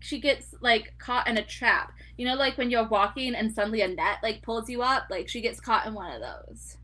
she 0.00 0.20
gets 0.20 0.54
like 0.60 0.94
caught 0.98 1.28
in 1.28 1.36
a 1.36 1.44
trap 1.44 1.92
you 2.16 2.26
know 2.26 2.34
like 2.34 2.56
when 2.56 2.70
you're 2.70 2.88
walking 2.88 3.34
and 3.34 3.52
suddenly 3.52 3.82
a 3.82 3.88
net 3.88 4.18
like 4.22 4.42
pulls 4.42 4.68
you 4.70 4.80
up 4.82 5.04
like 5.10 5.28
she 5.28 5.40
gets 5.40 5.60
caught 5.60 5.86
in 5.86 5.94
one 5.94 6.12
of 6.12 6.20
those 6.22 6.76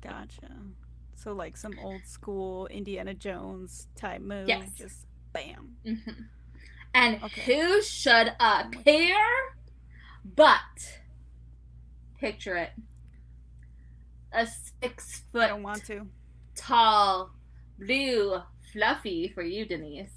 Gotcha. 0.00 0.48
So 1.16 1.32
like 1.32 1.56
some 1.56 1.76
old 1.80 2.06
school 2.06 2.66
Indiana 2.68 3.12
Jones 3.14 3.88
type 3.96 4.20
move. 4.20 4.46
Yes. 4.48 4.70
Just 4.78 5.06
bam. 5.32 5.74
hmm 5.84 5.96
and 6.94 7.20
Okay. 7.22 7.42
who 7.42 7.82
should 7.82 8.32
appear 8.40 9.16
but 10.36 11.00
picture 12.20 12.56
it 12.56 12.70
a 14.32 14.46
six 14.46 15.24
I 15.34 15.38
foot 15.38 15.48
don't 15.48 15.62
want 15.64 15.84
to. 15.86 16.06
tall 16.54 17.32
blue 17.78 18.40
fluffy 18.72 19.28
for 19.28 19.42
you 19.42 19.66
dennise 19.66 20.10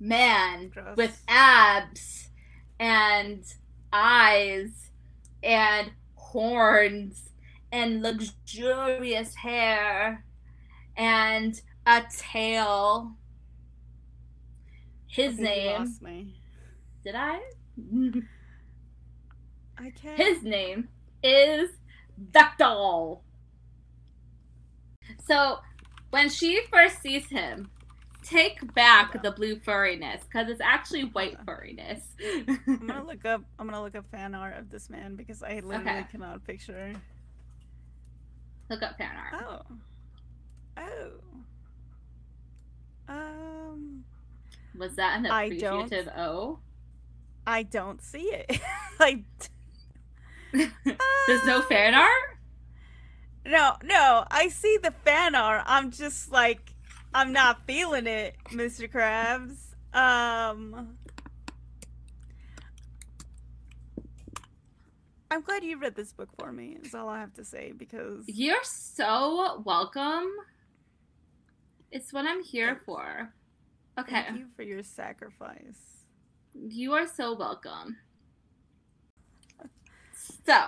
man 0.00 0.68
Gross. 0.68 0.96
with 0.96 1.22
abs 1.28 2.30
and 2.78 3.44
eyes 3.92 4.90
and 5.42 5.90
horns 6.14 7.30
and 7.72 8.02
luxurious 8.02 9.34
hair 9.34 10.24
and 10.96 11.60
a 11.86 12.02
tail. 12.16 13.12
His 15.06 15.38
name, 15.38 15.94
did 17.02 17.14
I? 17.14 17.40
I 19.78 19.90
can't. 19.90 20.18
His 20.18 20.42
name 20.42 20.88
is 21.22 21.70
Vektal. 22.32 23.20
So 25.26 25.58
when 26.10 26.28
she 26.28 26.62
first 26.72 27.00
sees 27.02 27.28
him, 27.28 27.70
take 28.22 28.74
back 28.74 29.22
the 29.22 29.30
blue 29.30 29.56
furriness 29.56 30.20
because 30.24 30.48
it's 30.48 30.60
actually 30.60 31.02
white 31.04 31.36
furriness. 31.46 32.00
I'm 32.66 32.86
gonna 32.86 33.04
look 33.06 33.24
up. 33.24 33.42
I'm 33.58 33.66
gonna 33.66 33.82
look 33.82 33.94
up 33.94 34.04
fan 34.10 34.34
art 34.34 34.56
of 34.58 34.70
this 34.70 34.90
man 34.90 35.16
because 35.16 35.42
I 35.42 35.60
literally 35.60 36.00
Okay. 36.00 36.06
cannot 36.10 36.44
picture. 36.44 36.92
Look 38.70 38.82
up 38.82 38.98
fan 38.98 39.12
art. 39.16 39.42
Oh. 40.78 40.82
Oh. 43.08 43.12
Um. 43.12 44.04
Was 44.76 44.94
that 44.96 45.18
an 45.18 45.26
I 45.26 45.44
appreciative 45.44 46.08
O? 46.16 46.58
I 47.46 47.62
don't 47.62 48.02
see 48.02 48.24
it. 48.32 48.60
like. 49.00 49.22
There's 50.52 51.44
no 51.46 51.62
fan 51.62 51.94
art? 51.94 52.27
No, 53.48 53.76
no. 53.82 54.24
I 54.30 54.48
see 54.48 54.78
the 54.82 54.90
fan 55.04 55.34
art. 55.34 55.62
I'm 55.66 55.90
just 55.90 56.30
like, 56.30 56.74
I'm 57.14 57.32
not 57.32 57.66
feeling 57.66 58.06
it, 58.06 58.36
Mr. 58.50 58.90
Krabs. 58.90 59.74
Um. 59.98 60.98
I'm 65.30 65.42
glad 65.42 65.64
you 65.64 65.78
read 65.78 65.94
this 65.94 66.12
book 66.12 66.28
for 66.38 66.52
me. 66.52 66.76
Is 66.82 66.94
all 66.94 67.08
I 67.08 67.20
have 67.20 67.34
to 67.34 67.44
say 67.44 67.72
because 67.76 68.24
You're 68.26 68.64
so 68.64 69.62
welcome. 69.64 70.28
It's 71.90 72.12
what 72.12 72.26
I'm 72.26 72.42
here 72.42 72.82
for. 72.84 73.32
Okay. 73.98 74.22
thank 74.22 74.38
you 74.38 74.46
for 74.56 74.62
your 74.62 74.82
sacrifice. 74.82 76.04
You 76.54 76.92
are 76.92 77.06
so 77.06 77.34
welcome. 77.34 77.96
So, 80.46 80.64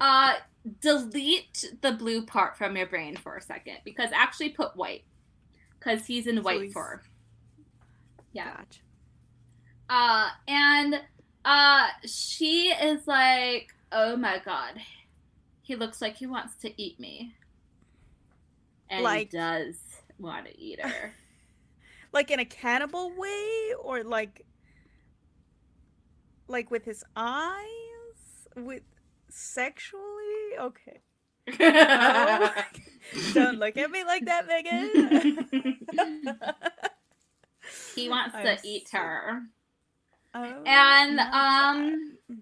uh, 0.00 0.34
delete 0.80 1.72
the 1.82 1.92
blue 1.92 2.24
part 2.24 2.56
from 2.56 2.76
your 2.76 2.86
brain 2.86 3.16
for 3.16 3.36
a 3.36 3.42
second 3.42 3.76
because 3.84 4.10
actually 4.14 4.48
put 4.50 4.74
white 4.76 5.04
because 5.78 6.06
he's 6.06 6.26
in 6.26 6.36
So 6.36 6.42
white 6.42 6.72
fur. 6.72 7.00
Yeah. 8.32 8.56
Gotcha. 8.56 8.80
Uh, 9.90 10.28
and 10.48 11.00
uh, 11.44 11.88
she 12.06 12.68
is 12.68 13.06
like, 13.06 13.74
"Oh 13.92 14.16
my 14.16 14.40
god, 14.44 14.80
he 15.62 15.76
looks 15.76 16.00
like 16.00 16.16
he 16.16 16.26
wants 16.26 16.56
to 16.62 16.82
eat 16.82 16.98
me," 16.98 17.34
and 18.88 19.04
Like- 19.04 19.30
he 19.30 19.36
does 19.36 19.76
want 20.18 20.46
to 20.46 20.58
eat 20.58 20.80
her. 20.80 21.12
Like 22.12 22.30
in 22.30 22.38
a 22.38 22.44
cannibal 22.44 23.10
way, 23.18 23.74
or 23.82 24.04
like, 24.04 24.46
like 26.46 26.70
with 26.70 26.84
his 26.84 27.02
eyes, 27.16 28.46
with 28.56 28.82
sexually. 29.28 30.02
Okay. 30.60 31.00
Oh. 31.60 32.54
Don't 33.34 33.58
look 33.58 33.76
at 33.76 33.90
me 33.90 34.02
like 34.04 34.24
that, 34.24 34.46
Megan. 34.46 35.78
he 37.94 38.08
wants 38.08 38.34
I'm 38.34 38.44
to 38.44 38.58
eat 38.64 38.88
so- 38.88 38.98
her. 38.98 39.42
Oh 40.36 40.62
And 40.66 41.20
um 41.20 42.16
God. 42.28 42.38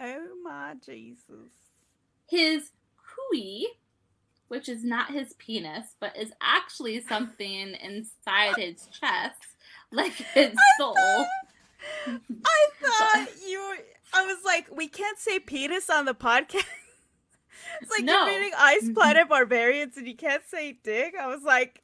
oh 0.00 0.26
my 0.44 0.74
Jesus. 0.84 1.50
his 2.28 2.70
kui, 3.30 3.66
which 4.48 4.68
is 4.68 4.84
not 4.84 5.10
his 5.10 5.32
penis, 5.34 5.86
but 5.98 6.16
is 6.16 6.32
actually 6.40 7.00
something 7.00 7.74
inside 7.82 8.56
his 8.56 8.86
chest, 9.00 9.42
like 9.90 10.12
his 10.12 10.54
soul. 10.78 10.94
I 10.98 12.68
thought 12.80 13.26
you 13.48 13.58
were, 13.60 13.76
I 14.14 14.24
was 14.24 14.38
like, 14.44 14.68
we 14.76 14.86
can't 14.86 15.18
say 15.18 15.38
penis 15.40 15.90
on 15.90 16.04
the 16.04 16.14
podcast. 16.14 16.64
It's 17.82 17.90
like 17.90 18.04
No. 18.04 18.26
you're 18.26 18.34
reading 18.38 18.52
Ice 18.58 18.88
Planet 18.94 19.28
Barbarians 19.28 19.96
and 19.96 20.06
you 20.06 20.14
can't 20.16 20.42
say 20.48 20.78
dick. 20.82 21.14
I 21.20 21.26
was 21.26 21.42
like, 21.42 21.82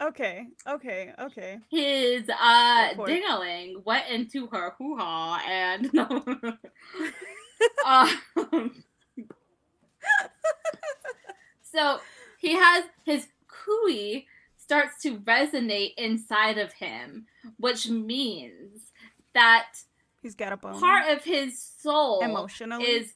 okay, 0.00 0.46
okay, 0.66 1.12
okay. 1.18 1.58
His 1.70 2.22
uh 2.28 2.88
Go 2.90 2.96
for 3.04 3.10
it. 3.10 3.22
dingaling 3.22 3.84
went 3.84 4.08
into 4.08 4.46
her 4.48 4.74
hoo 4.78 4.96
ha 4.96 5.42
and 5.48 5.90
um, 7.86 8.18
so 11.62 11.98
he 12.38 12.54
has 12.54 12.84
his 13.04 13.26
kui 13.48 14.26
starts 14.56 15.00
to 15.02 15.18
resonate 15.18 15.94
inside 15.96 16.58
of 16.58 16.72
him, 16.72 17.26
which 17.58 17.88
means 17.88 18.80
that 19.34 19.66
He's 20.22 20.34
got 20.34 20.52
a 20.52 20.56
bone. 20.56 20.78
part 20.80 21.08
of 21.08 21.22
his 21.24 21.60
soul 21.62 22.20
Emotionally. 22.20 22.84
is 22.84 23.14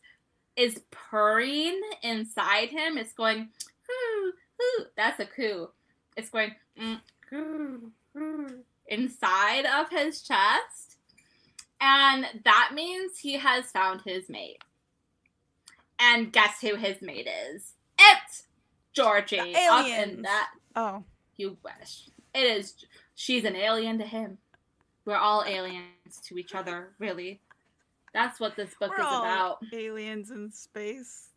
is 0.57 0.83
purring 0.91 1.81
inside 2.03 2.69
him. 2.69 2.99
It's 2.99 3.13
going, 3.13 3.49
"Hoo, 3.89 4.33
hoo." 4.59 4.85
that's 4.97 5.21
a 5.21 5.27
coo. 5.27 5.71
It's 6.17 6.31
going 6.31 6.55
"Mm, 6.79 7.01
hoo, 7.31 7.93
hoo," 8.15 8.65
inside 8.87 9.65
of 9.67 9.91
his 9.91 10.23
chest, 10.23 10.97
and 11.81 12.27
that 12.45 12.73
means 12.75 13.19
he 13.19 13.35
has 13.35 13.71
found 13.71 14.03
his 14.03 14.29
mate. 14.29 14.63
And 15.99 16.33
guess 16.33 16.61
who 16.61 16.77
his 16.77 17.03
mate 17.03 17.29
is? 17.53 17.75
It's 17.99 18.45
Georgie. 18.93 19.37
The 19.37 19.59
Up 19.71 19.87
in 19.87 19.93
aliens. 19.93 20.23
that 20.23 20.51
oh, 20.75 21.05
you 21.37 21.57
wish. 21.63 22.09
It 22.35 22.45
is. 22.45 22.75
She's 23.15 23.45
an 23.45 23.55
alien 23.57 23.99
to 23.99 24.07
him. 24.07 24.39
We're 25.05 25.17
all 25.17 25.45
aliens 25.47 26.21
to 26.25 26.39
each 26.39 26.55
other, 26.55 26.95
really. 26.99 27.41
That's 28.13 28.41
what 28.41 28.57
this 28.57 28.75
book 28.75 28.91
we're 28.91 29.05
is 29.05 29.07
about. 29.07 29.59
aliens 29.73 30.31
in 30.31 30.51
space. 30.53 31.29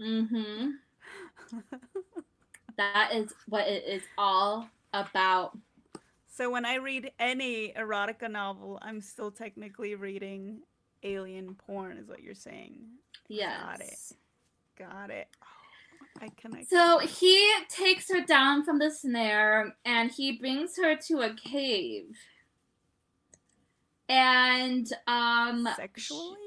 Mm-hmm. 0.00 0.70
That 2.76 3.14
is 3.14 3.32
what 3.48 3.68
it 3.68 3.84
is 3.86 4.02
all 4.18 4.68
about. 4.92 5.56
so 6.28 6.50
when 6.50 6.64
I 6.64 6.76
read 6.76 7.12
any 7.18 7.72
erotica 7.72 8.28
novel, 8.30 8.78
I'm 8.82 9.00
still 9.00 9.30
technically 9.30 9.94
reading 9.94 10.60
alien 11.04 11.54
porn, 11.54 11.98
is 11.98 12.08
what 12.08 12.22
you're 12.22 12.34
saying. 12.34 12.80
Yes. 13.28 13.62
Got 13.62 13.80
it. 13.80 14.90
Got 14.92 15.10
it. 15.10 15.28
Oh, 15.42 16.20
I 16.22 16.28
connect. 16.36 16.68
So 16.70 16.98
he 16.98 17.48
takes 17.68 18.10
her 18.10 18.22
down 18.22 18.64
from 18.64 18.78
the 18.78 18.90
snare 18.90 19.76
and 19.84 20.10
he 20.10 20.32
brings 20.32 20.76
her 20.76 20.96
to 21.08 21.20
a 21.20 21.34
cave. 21.34 22.16
And 24.08 24.86
um 25.06 25.68
sexually. 25.76 26.38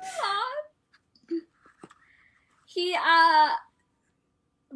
he 2.66 2.94
uh 2.94 3.48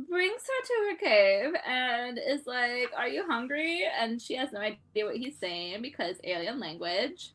brings 0.08 0.42
her 0.42 0.66
to 0.66 0.90
her 0.90 0.96
cave 0.96 1.52
and 1.66 2.18
is 2.18 2.46
like, 2.46 2.90
"Are 2.96 3.08
you 3.08 3.24
hungry?" 3.26 3.84
And 3.98 4.20
she 4.20 4.34
has 4.36 4.52
no 4.52 4.60
idea 4.60 5.04
what 5.04 5.16
he's 5.16 5.38
saying 5.38 5.82
because 5.82 6.16
alien 6.24 6.58
language. 6.60 7.32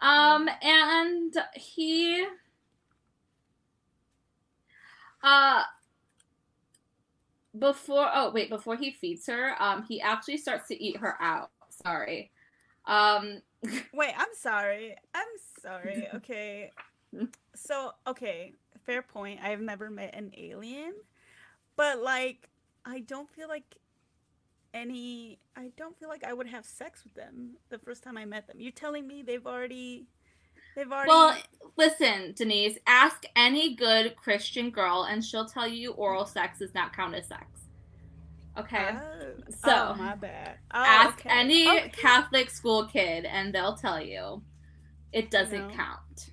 Um, 0.00 0.48
and 0.62 1.34
he 1.54 2.26
uh 5.22 5.62
before 7.58 8.08
oh 8.12 8.30
wait 8.32 8.50
before 8.50 8.76
he 8.76 8.90
feeds 8.90 9.26
her 9.26 9.54
um 9.62 9.84
he 9.84 10.00
actually 10.00 10.36
starts 10.36 10.68
to 10.68 10.82
eat 10.82 10.96
her 10.96 11.16
out 11.20 11.50
sorry 11.70 12.30
um 12.86 13.40
Wait, 13.92 14.12
I'm 14.16 14.34
sorry. 14.34 14.96
I'm 15.14 15.26
sorry. 15.60 16.08
Okay. 16.14 16.70
So, 17.54 17.92
okay, 18.08 18.54
fair 18.84 19.02
point. 19.02 19.38
I've 19.40 19.60
never 19.60 19.88
met 19.88 20.16
an 20.16 20.32
alien, 20.36 20.94
but 21.76 22.02
like 22.02 22.48
I 22.84 23.00
don't 23.00 23.30
feel 23.30 23.46
like 23.48 23.76
any 24.72 25.38
I 25.56 25.70
don't 25.76 25.96
feel 25.96 26.08
like 26.08 26.24
I 26.24 26.32
would 26.32 26.48
have 26.48 26.64
sex 26.64 27.04
with 27.04 27.14
them 27.14 27.50
the 27.68 27.78
first 27.78 28.02
time 28.02 28.18
I 28.18 28.24
met 28.24 28.48
them. 28.48 28.56
You're 28.58 28.72
telling 28.72 29.06
me 29.06 29.22
they've 29.22 29.46
already 29.46 30.08
they've 30.76 30.90
already 30.90 31.08
Well, 31.08 31.36
listen, 31.76 32.34
Dennise, 32.34 32.78
ask 32.86 33.24
any 33.36 33.74
good 33.74 34.16
Christian 34.16 34.70
girl 34.70 35.04
and 35.04 35.24
she'll 35.24 35.46
tell 35.46 35.66
you 35.68 35.92
oral 35.92 36.26
sex 36.26 36.58
does 36.58 36.74
not 36.74 36.94
count 36.94 37.14
as 37.14 37.26
sex. 37.28 37.44
Okay? 38.56 38.90
Oh, 38.96 39.32
So, 39.50 39.88
oh, 39.90 39.94
my 39.96 40.14
bad. 40.14 40.58
Oh, 40.72 40.78
ask 40.78 41.18
okay. 41.20 41.28
any 41.30 41.68
Okay. 41.68 41.88
Catholic 41.96 42.50
school 42.50 42.86
kid 42.86 43.24
and 43.24 43.52
they'll 43.54 43.76
tell 43.76 44.00
you 44.00 44.42
it 45.12 45.30
doesn't 45.30 45.68
No. 45.68 45.74
count. 45.74 46.30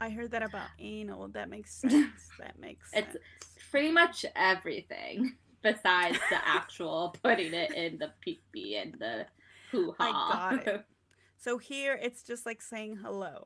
I 0.00 0.10
heard 0.10 0.30
that 0.30 0.44
about 0.44 0.68
anal. 0.78 1.28
That 1.28 1.48
makes 1.50 1.74
sense. 1.80 2.28
That 2.38 2.58
makes 2.58 2.90
sense. 2.92 3.08
It's- 3.08 3.22
Pretty 3.70 3.90
much 3.92 4.24
everything 4.34 5.36
besides 5.62 6.18
the 6.30 6.38
actual 6.48 7.14
putting 7.22 7.52
it 7.52 7.74
in 7.74 7.98
the 7.98 8.12
pee 8.22 8.40
pee 8.50 8.76
and 8.76 8.94
the 8.98 9.26
hoo 9.70 9.94
ha. 9.98 10.48
I 10.52 10.56
got 10.56 10.66
it. 10.66 10.84
So 11.38 11.58
here 11.58 11.98
it's 12.00 12.22
just 12.22 12.44
like 12.44 12.60
saying 12.60 12.96
hello. 12.96 13.44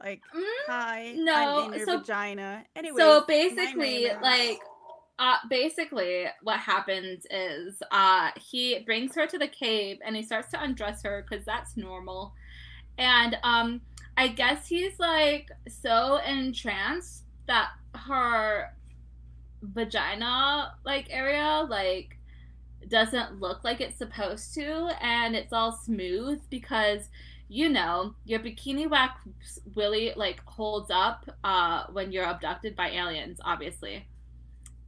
Like 0.00 0.22
hi, 0.66 1.12
no, 1.16 1.64
I'm 1.64 1.72
in 1.72 1.78
your 1.78 1.86
so- 1.86 1.98
vagina. 1.98 2.64
Anyway, 2.76 2.98
so 2.98 3.24
basically, 3.26 4.06
like, 4.22 4.60
uh, 5.18 5.36
basically, 5.50 6.26
what 6.42 6.60
happens 6.60 7.26
is, 7.30 7.82
uh, 7.90 8.30
he 8.36 8.78
brings 8.86 9.14
her 9.16 9.26
to 9.26 9.38
the 9.38 9.48
cave 9.48 9.98
and 10.04 10.14
he 10.14 10.22
starts 10.22 10.50
to 10.52 10.62
undress 10.62 11.02
her 11.02 11.26
because 11.28 11.44
that's 11.44 11.76
normal, 11.76 12.32
and 12.96 13.36
um, 13.42 13.80
I 14.16 14.28
guess 14.28 14.68
he's 14.68 14.98
like 14.98 15.50
so 15.68 16.16
entranced 16.18 17.24
that 17.48 17.70
her 17.94 18.72
vagina 19.62 20.74
like 20.84 21.08
area 21.10 21.66
like 21.68 22.17
doesn't 22.88 23.40
look 23.40 23.64
like 23.64 23.80
it's 23.80 23.98
supposed 23.98 24.54
to 24.54 24.90
and 25.00 25.34
it's 25.36 25.52
all 25.52 25.72
smooth 25.72 26.40
because 26.50 27.08
you 27.48 27.68
know 27.68 28.14
your 28.24 28.40
bikini 28.40 28.88
wax 28.88 29.20
really 29.74 30.12
like 30.16 30.40
holds 30.46 30.90
up 30.90 31.24
uh 31.44 31.84
when 31.92 32.12
you're 32.12 32.24
abducted 32.24 32.76
by 32.76 32.90
aliens 32.90 33.38
obviously 33.44 34.06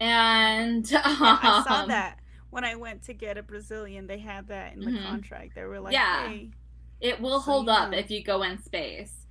and 0.01 0.93
Yeah, 1.19 1.37
I 1.41 1.53
saw 1.53 1.83
um, 1.87 1.89
that 1.89 2.19
when 2.51 2.65
I 2.65 2.75
went 2.77 3.03
to 3.05 3.15
get 3.15 3.39
a 3.39 3.43
Brazilian. 3.43 4.07
They 4.07 4.19
had 4.19 4.49
that 4.49 4.73
in 4.75 4.85
the 4.85 4.93
Mhm. 4.93 4.93
contract. 4.93 5.55
They 5.55 5.65
were 5.65 5.81
like, 5.81 6.03
Yeah. 6.03 6.05
"Hey, 6.05 6.53
it 7.01 7.21
will 7.21 7.41
So 7.45 7.53
hold 7.53 7.69
you 7.69 7.71
up 7.71 7.91
know. 7.91 7.95
if 7.95 8.11
you 8.11 8.23
go 8.25 8.43
in 8.43 8.59
space 8.63 9.27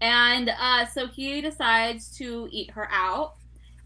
and 0.00 0.50
uh 0.50 0.86
so 0.86 1.08
he 1.08 1.40
decides 1.40 2.10
to 2.18 2.48
eat 2.52 2.70
her 2.72 2.88
out 2.92 3.34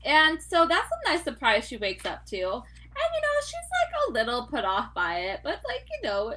and 0.05 0.43
so 0.43 0.67
that's 0.67 0.89
a 1.07 1.11
nice 1.13 1.25
surprise 1.25 1.69
she 1.69 1.77
wakes 1.79 2.07
up 2.07 2.25
to 2.27 2.63
and 2.99 3.11
you 3.15 3.21
know 3.23 3.41
she's 3.41 3.71
like 3.83 4.09
a 4.09 4.13
little 4.13 4.47
put 4.47 4.65
off 4.65 4.95
by 4.95 5.19
it 5.21 5.41
but 5.43 5.61
like 5.69 5.87
you 5.91 6.09
know 6.09 6.35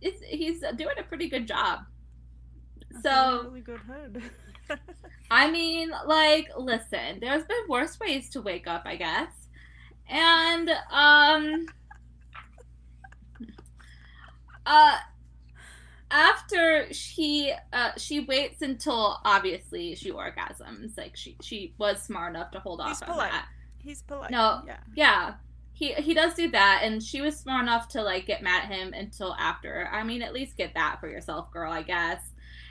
it's, 0.00 0.22
he's 0.22 0.60
doing 0.76 0.96
a 0.98 1.02
pretty 1.02 1.28
good 1.28 1.46
job 1.46 1.80
that's 2.90 3.02
so 3.02 3.44
really 3.44 3.60
good 3.60 3.80
hood." 3.80 4.22
I 5.30 5.50
mean, 5.50 5.90
like, 6.06 6.48
listen, 6.56 7.18
there's 7.20 7.44
been 7.44 7.64
worse 7.68 7.98
ways 7.98 8.28
to 8.30 8.42
wake 8.42 8.66
up, 8.66 8.82
I 8.84 8.96
guess. 8.96 9.30
And 10.08 10.70
um 10.90 11.66
uh 14.66 14.98
after 16.10 16.92
she 16.92 17.52
uh 17.72 17.92
she 17.96 18.20
waits 18.20 18.60
until 18.62 19.18
obviously 19.24 19.94
she 19.94 20.12
orgasms. 20.12 20.96
Like 20.98 21.16
she 21.16 21.36
she 21.40 21.74
was 21.78 22.02
smart 22.02 22.34
enough 22.34 22.50
to 22.52 22.60
hold 22.60 22.82
He's 22.86 23.02
off 23.02 23.08
on 23.08 23.14
polite. 23.14 23.32
that. 23.32 23.48
He's 23.78 24.02
polite. 24.02 24.30
No. 24.30 24.62
yeah. 24.66 24.76
Yeah. 24.94 25.34
He 25.72 25.94
he 25.94 26.14
does 26.14 26.34
do 26.34 26.50
that 26.50 26.80
and 26.84 27.02
she 27.02 27.20
was 27.20 27.36
smart 27.36 27.62
enough 27.62 27.88
to 27.88 28.02
like 28.02 28.26
get 28.26 28.42
mad 28.42 28.64
at 28.64 28.72
him 28.72 28.92
until 28.92 29.34
after. 29.38 29.88
I 29.92 30.02
mean, 30.04 30.22
at 30.22 30.32
least 30.32 30.56
get 30.56 30.74
that 30.74 31.00
for 31.00 31.08
yourself, 31.08 31.50
girl, 31.52 31.72
I 31.72 31.82
guess. 31.82 32.20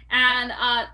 And 0.09 0.51
uh 0.51 0.85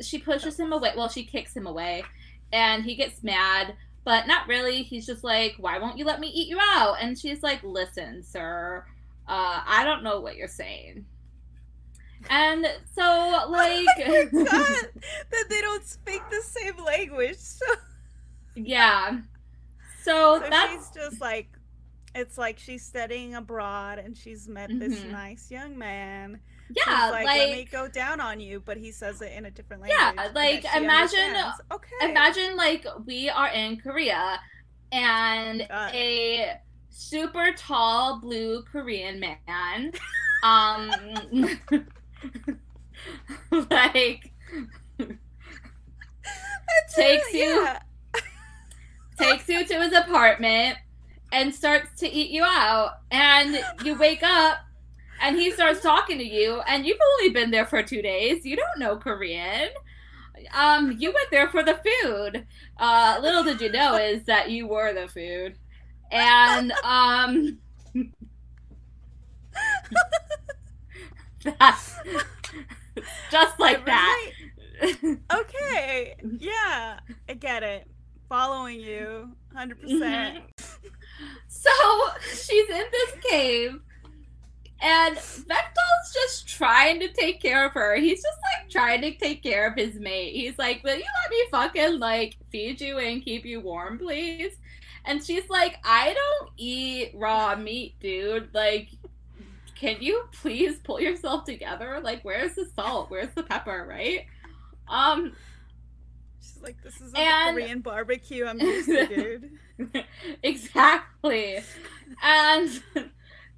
she 0.00 0.18
pushes 0.18 0.58
him 0.58 0.72
away. 0.72 0.92
Well, 0.96 1.08
she 1.08 1.24
kicks 1.24 1.56
him 1.56 1.66
away 1.66 2.04
and 2.52 2.84
he 2.84 2.94
gets 2.94 3.22
mad, 3.22 3.74
but 4.04 4.26
not 4.26 4.46
really. 4.46 4.82
He's 4.82 5.06
just 5.06 5.24
like, 5.24 5.56
"Why 5.58 5.78
won't 5.78 5.98
you 5.98 6.04
let 6.04 6.20
me 6.20 6.28
eat 6.28 6.48
you 6.48 6.58
out?" 6.60 6.96
And 7.00 7.18
she's 7.18 7.42
like, 7.42 7.62
"Listen, 7.62 8.22
sir, 8.22 8.84
uh 9.26 9.62
I 9.66 9.84
don't 9.84 10.02
know 10.04 10.20
what 10.20 10.36
you're 10.36 10.48
saying." 10.48 11.04
And 12.30 12.66
so 12.94 13.02
like 13.50 13.86
I 13.98 14.26
forgot 14.26 14.86
that 15.30 15.44
they 15.48 15.60
don't 15.60 15.84
speak 15.84 16.22
the 16.30 16.42
same 16.42 16.84
language. 16.84 17.36
So, 17.36 17.66
yeah. 18.54 19.18
So, 20.08 20.40
so 20.42 20.48
that's 20.50 20.72
she's 20.72 20.90
just 20.94 21.20
like, 21.20 21.48
it's 22.14 22.38
like 22.38 22.58
she's 22.58 22.84
studying 22.84 23.34
abroad 23.34 23.98
and 23.98 24.16
she's 24.16 24.48
met 24.48 24.70
this 24.72 24.98
Mhm. 25.00 25.10
nice 25.10 25.50
young 25.50 25.76
man. 25.76 26.40
Yeah, 26.70 27.08
like, 27.10 27.24
like, 27.26 27.38
let 27.38 27.50
me 27.50 27.64
go 27.64 27.88
down 27.88 28.20
on 28.20 28.40
you, 28.40 28.60
but 28.60 28.76
he 28.76 28.92
says 28.92 29.20
it 29.22 29.32
in 29.32 29.46
a 29.46 29.50
different 29.50 29.82
language. 29.82 29.98
Yeah, 30.00 30.28
like, 30.34 30.64
imagine- 30.74 31.20
understands. 31.20 31.60
okay, 31.72 32.10
imagine 32.10 32.56
like 32.56 32.86
we 33.06 33.28
are 33.30 33.48
in 33.48 33.78
Korea 33.78 34.38
and 34.92 35.66
Got 35.68 35.94
a 35.94 36.60
super 36.90 37.52
tall 37.56 38.18
blue 38.20 38.62
Korean 38.62 39.20
man 39.20 39.92
um 40.42 40.90
like 43.70 44.32
takes 46.94 47.32
you- 47.32 47.62
yeah. 47.64 47.80
Takes 49.18 49.48
you 49.48 49.66
to 49.66 49.82
his 49.82 49.92
apartment 49.92 50.78
and 51.32 51.54
starts 51.54 51.98
to 52.00 52.08
eat 52.08 52.30
you 52.30 52.44
out. 52.44 52.92
And 53.10 53.58
you 53.84 53.98
wake 53.98 54.22
up 54.22 54.58
and 55.20 55.36
he 55.36 55.50
starts 55.50 55.80
talking 55.80 56.18
to 56.18 56.24
you. 56.24 56.60
And 56.66 56.86
you've 56.86 56.98
only 57.18 57.32
been 57.32 57.50
there 57.50 57.66
for 57.66 57.82
two 57.82 58.02
days. 58.02 58.44
You 58.44 58.56
don't 58.56 58.78
know 58.78 58.96
korean. 58.96 59.68
Um 60.54 60.92
you 60.98 61.12
went 61.12 61.30
there 61.30 61.48
for 61.48 61.62
the 61.62 61.80
food. 62.02 62.46
Uh 62.78 63.18
little 63.20 63.44
did 63.44 63.60
you 63.60 63.70
know 63.72 63.96
is 63.96 64.24
that 64.24 64.50
you 64.50 64.66
were 64.68 64.92
the 64.92 65.08
food. 65.08 65.56
And 66.10 66.72
um 66.84 67.58
that's 71.58 71.94
just 73.30 73.58
like 73.60 73.84
that? 73.86 74.20
Okay, 75.34 76.14
yeah, 76.38 77.00
I 77.28 77.34
get 77.34 77.64
it. 77.64 77.88
Following 78.28 78.80
you, 78.80 79.30
hundred 79.54 79.80
percent. 79.80 80.40
So 81.48 81.70
she's 82.30 82.68
in 82.68 82.84
this 82.92 83.24
cave, 83.28 83.80
and 84.80 85.16
Vektal's 85.16 86.12
just 86.12 86.48
trying 86.48 87.00
to 87.00 87.08
take 87.12 87.40
care 87.40 87.66
of 87.66 87.72
her. 87.72 87.96
He's 87.96 88.22
just 88.22 88.38
like 88.54 88.70
trying 88.70 89.00
to 89.00 89.14
take 89.16 89.42
care 89.42 89.66
of 89.66 89.74
his 89.74 89.96
mate. 89.96 90.34
He's 90.34 90.58
like, 90.58 90.84
Will 90.84 90.94
you 90.94 91.02
let 91.02 91.30
me 91.30 91.44
fucking 91.50 91.98
like 91.98 92.36
feed 92.50 92.80
you 92.80 92.98
and 92.98 93.24
keep 93.24 93.44
you 93.44 93.60
warm, 93.60 93.98
please? 93.98 94.52
And 95.04 95.24
she's 95.24 95.48
like, 95.48 95.78
I 95.84 96.14
don't 96.14 96.50
eat 96.58 97.12
raw 97.14 97.56
meat, 97.56 97.94
dude. 97.98 98.54
Like, 98.54 98.90
can 99.74 99.96
you 100.00 100.24
please 100.32 100.78
pull 100.84 101.00
yourself 101.00 101.44
together? 101.44 102.00
Like, 102.02 102.22
where's 102.24 102.54
the 102.54 102.68
salt? 102.76 103.10
Where's 103.10 103.32
the 103.34 103.42
pepper, 103.42 103.86
right? 103.88 104.26
Um, 104.86 105.32
Like, 106.62 106.82
"This 106.82 107.00
is 107.00 107.12
a 107.14 107.18
And- 107.18 107.54
Korean 107.56 107.80
barbecue. 107.80 108.46
I'm 108.46 108.60
used 108.60 108.88
to, 108.88 109.06
dude." 109.06 110.04
exactly. 110.42 111.60
And 112.22 112.82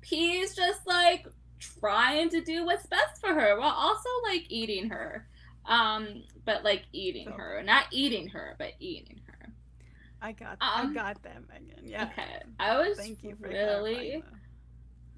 he's 0.03 0.55
just 0.55 0.87
like 0.87 1.27
trying 1.59 2.31
to 2.31 2.41
do 2.41 2.65
what's 2.65 2.87
best 2.87 3.21
for 3.21 3.33
her 3.35 3.59
while 3.59 3.71
also 3.75 4.09
like 4.25 4.45
eating 4.49 4.91
her. 4.91 5.27
Um, 5.67 6.25
but 6.45 6.65
like 6.65 6.85
eating 6.93 7.27
So- 7.29 7.35
her. 7.37 7.63
Not 7.65 7.85
eating 7.91 8.29
her, 8.29 8.57
but 8.59 8.73
eating 8.81 9.21
her. 9.27 9.53
I 10.23 10.33
got, 10.33 10.53
Um, 10.61 10.91
I 10.91 10.95
got 10.95 11.23
that, 11.23 11.43
Megan. 11.49 11.87
Yeah. 11.89 12.05
Okay. 12.05 12.43
I 12.59 12.79
was 12.79 12.99
Thank 12.99 13.23
you 13.23 13.37
for 13.37 13.49
really 13.49 14.23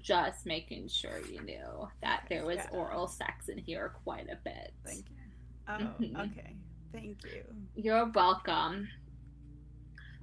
just 0.01 0.45
making 0.45 0.87
sure 0.89 1.19
you 1.31 1.41
knew 1.41 1.87
that 2.01 2.25
there 2.29 2.45
was 2.45 2.57
Yeah. 2.57 2.69
oral 2.71 3.07
sex 3.07 3.47
in 3.49 3.57
here 3.57 3.89
quite 4.03 4.29
a 4.29 4.35
bit. 4.43 4.73
Thank 4.85 5.09
you. 5.09 5.15
Oh, 5.67 5.71
Mhm. 5.77 6.31
okay. 6.37 6.55
Thank 6.93 7.17
you. 7.25 7.43
You're 7.75 8.05
welcome. 8.13 8.87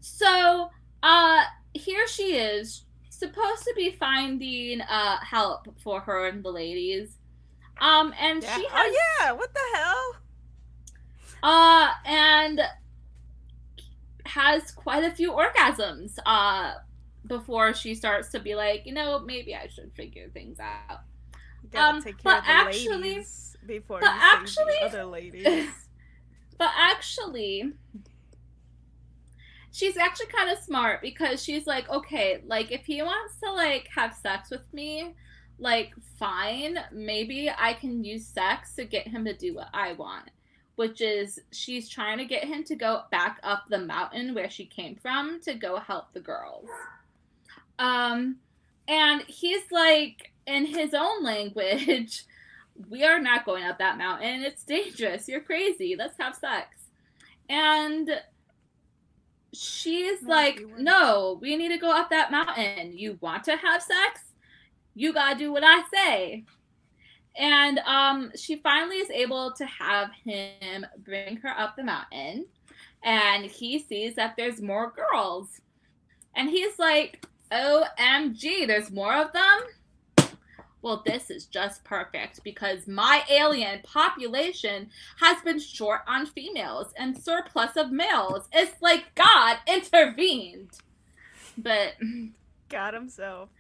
So, 0.01 0.71
uh, 1.03 1.43
here 1.75 2.07
she 2.09 2.37
is, 2.37 2.85
supposed 3.11 3.65
to 3.65 3.75
be 3.77 3.91
finding 3.91 4.81
uh 4.81 5.19
help 5.19 5.69
for 5.83 6.01
her 6.01 6.27
and 6.29 6.43
the 6.43 6.51
ladies. 6.51 7.19
Um, 7.81 8.15
and 8.19 8.43
Yeah. 8.43 8.57
she 8.57 8.65
has 8.67 8.73
oh 8.73 8.99
yeah. 9.21 9.33
What 9.33 9.53
the 9.53 9.79
hell? 9.79 10.15
uh 11.43 11.91
and 12.07 12.61
has 14.27 14.71
quite 14.71 15.05
a 15.05 15.11
few 15.11 15.33
orgasms 15.33 16.19
uh 16.27 16.75
before 17.27 17.75
she 17.75 17.95
starts 17.95 18.31
to 18.31 18.41
be 18.41 18.55
like, 18.55 18.87
you 18.87 18.95
know, 18.95 19.19
maybe 19.19 19.55
I 19.55 19.67
should 19.69 19.93
figure 19.95 20.31
things 20.33 20.59
out. 20.61 21.01
You 21.63 21.69
gotta 21.71 21.97
Um, 21.99 22.03
take 22.03 22.17
care 22.19 22.33
but 22.33 22.39
of 22.39 22.45
the 22.47 22.51
actually- 22.53 22.97
ladies 23.03 23.57
before 23.67 24.01
but 24.01 24.07
you 24.15 24.19
actually, 24.19 24.75
actually- 24.75 24.89
the 24.89 24.99
other 24.99 25.05
ladies. 25.05 25.69
But 26.61 26.73
actually, 26.77 27.73
she's 29.73 29.97
actually 29.97 30.27
kind 30.27 30.51
of 30.51 30.59
smart 30.59 31.01
because 31.01 31.43
she's 31.43 31.67
like, 31.67 31.89
okay, 31.89 32.43
like 32.47 32.71
if 32.71 32.85
he 32.85 33.01
wants 33.01 33.41
to 33.41 33.51
like 33.51 33.89
have 33.97 34.15
sex 34.15 34.51
with 34.51 34.71
me, 34.75 35.15
like 35.59 35.95
fine, 36.19 36.79
maybe 36.93 37.51
I 37.51 37.73
can 37.73 38.05
use 38.05 38.27
sex 38.27 38.75
to 38.75 38.85
get 38.85 39.09
him 39.09 39.25
to 39.25 39.35
do 39.35 39.55
what 39.55 39.69
I 39.73 39.95
want. 39.95 40.29
Which 40.77 41.01
is 41.01 41.41
she's 41.51 41.89
trying 41.89 42.19
to 42.19 42.27
get 42.27 42.45
him 42.45 42.63
to 42.65 42.77
go 42.77 43.05
back 43.11 43.41
up 43.43 43.65
the 43.71 43.79
mountain 43.79 44.35
where 44.35 44.51
she 44.51 44.67
came 44.67 44.97
from 44.97 45.41
to 45.45 45.55
go 45.55 45.79
help 45.79 46.13
the 46.13 46.21
girls. 46.21 46.69
Um 47.79 48.37
and 48.87 49.23
he's 49.23 49.63
like 49.73 50.31
in 50.47 50.67
his 50.67 50.93
own 50.93 51.25
language 51.25 52.25
we 52.89 53.05
are 53.05 53.21
not 53.21 53.45
going 53.45 53.65
up 53.65 53.79
that 53.79 53.99
mountain. 53.99 54.43
It's 54.43 54.65
dangerous. 54.65 55.29
You're 55.29 55.41
crazy. 55.41 55.97
Let's 55.99 56.19
have 56.19 56.35
sex. 56.35 56.77
And 57.49 58.11
she's 59.53 60.23
No, 60.23 60.29
like. 60.29 60.63
No, 60.79 61.39
we 61.41 61.57
need 61.57 61.69
to 61.69 61.79
go 61.79 61.91
up 61.91 62.11
that 62.11 62.31
mountain. 62.31 62.97
You 62.97 63.19
want 63.21 63.45
to 63.45 63.57
have 63.57 63.83
sex? 63.83 64.21
You 64.95 65.13
gotta 65.13 65.39
do 65.39 65.53
what 65.53 65.65
I 65.65 65.83
say. 65.93 66.45
And 67.37 67.79
um, 67.81 68.33
she 68.37 68.57
finally 68.57 68.97
is 68.97 69.11
able 69.11 69.53
to 69.53 69.65
have 69.67 70.11
him 70.25 70.85
bring 70.99 71.37
her 71.39 71.51
up 71.51 71.77
the 71.77 71.85
mountain. 71.85 72.47
And 73.03 73.45
he 73.45 73.79
sees 73.79 74.15
that 74.17 74.35
there's 74.37 74.61
more 74.61 74.93
girls. 74.93 75.61
And 76.35 76.51
he's 76.51 76.79
like, 76.79 77.25
OMG, 77.51 78.67
there's 78.67 78.91
more 78.91 79.15
of 79.15 79.33
them? 79.33 79.61
Well, 80.83 81.03
this 81.05 81.31
is 81.31 81.45
just 81.45 81.85
perfect 81.85 82.43
because 82.43 82.87
my 82.87 83.23
alien 83.31 83.81
population 83.83 84.89
has 85.19 85.43
been 85.43 85.59
short 85.59 86.01
on 86.07 86.27
females 86.27 86.93
and 86.97 87.17
surplus 87.17 87.77
of 87.77 87.93
males. 87.93 88.49
It's 88.53 88.81
like 88.81 89.15
God 89.15 89.59
intervened. 89.67 90.71
But 91.59 91.95
God 92.71 92.95
himself 92.95 93.51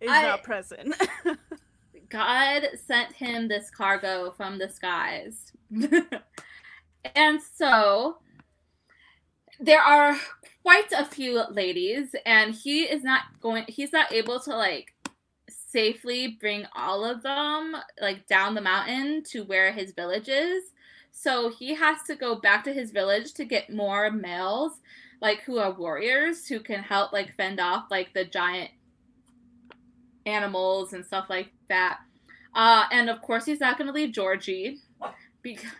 is 0.00 0.10
I- 0.10 0.22
not 0.22 0.42
present. 0.42 0.94
God 2.08 2.68
sent 2.86 3.12
him 3.12 3.48
this 3.48 3.70
cargo 3.70 4.32
from 4.36 4.58
the 4.58 4.68
skies. 4.68 5.52
and 7.14 7.40
so 7.42 8.18
there 9.58 9.80
are 9.80 10.16
quite 10.62 10.92
a 10.92 11.04
few 11.04 11.42
ladies 11.50 12.14
and 12.24 12.54
he 12.54 12.82
is 12.82 13.02
not 13.02 13.22
going 13.40 13.64
he's 13.68 13.92
not 13.92 14.12
able 14.12 14.40
to 14.40 14.50
like 14.50 14.92
safely 15.76 16.38
bring 16.40 16.64
all 16.74 17.04
of 17.04 17.22
them 17.22 17.76
like 18.00 18.26
down 18.26 18.54
the 18.54 18.62
mountain 18.62 19.22
to 19.22 19.44
where 19.44 19.72
his 19.72 19.92
village 19.92 20.26
is. 20.26 20.62
So 21.10 21.50
he 21.50 21.74
has 21.74 21.98
to 22.06 22.16
go 22.16 22.36
back 22.36 22.64
to 22.64 22.72
his 22.72 22.92
village 22.92 23.34
to 23.34 23.44
get 23.44 23.70
more 23.70 24.10
males 24.10 24.80
like 25.20 25.42
who 25.42 25.58
are 25.58 25.78
warriors 25.78 26.46
who 26.46 26.60
can 26.60 26.82
help 26.82 27.12
like 27.12 27.36
fend 27.36 27.60
off 27.60 27.88
like 27.90 28.14
the 28.14 28.24
giant 28.24 28.70
animals 30.24 30.94
and 30.94 31.04
stuff 31.04 31.26
like 31.28 31.52
that. 31.68 31.98
Uh, 32.54 32.84
and 32.90 33.10
of 33.10 33.20
course, 33.20 33.44
he's 33.44 33.60
not 33.60 33.76
going 33.76 33.86
to 33.86 33.92
leave 33.92 34.14
Georgie. 34.14 34.78
Because, 35.42 35.70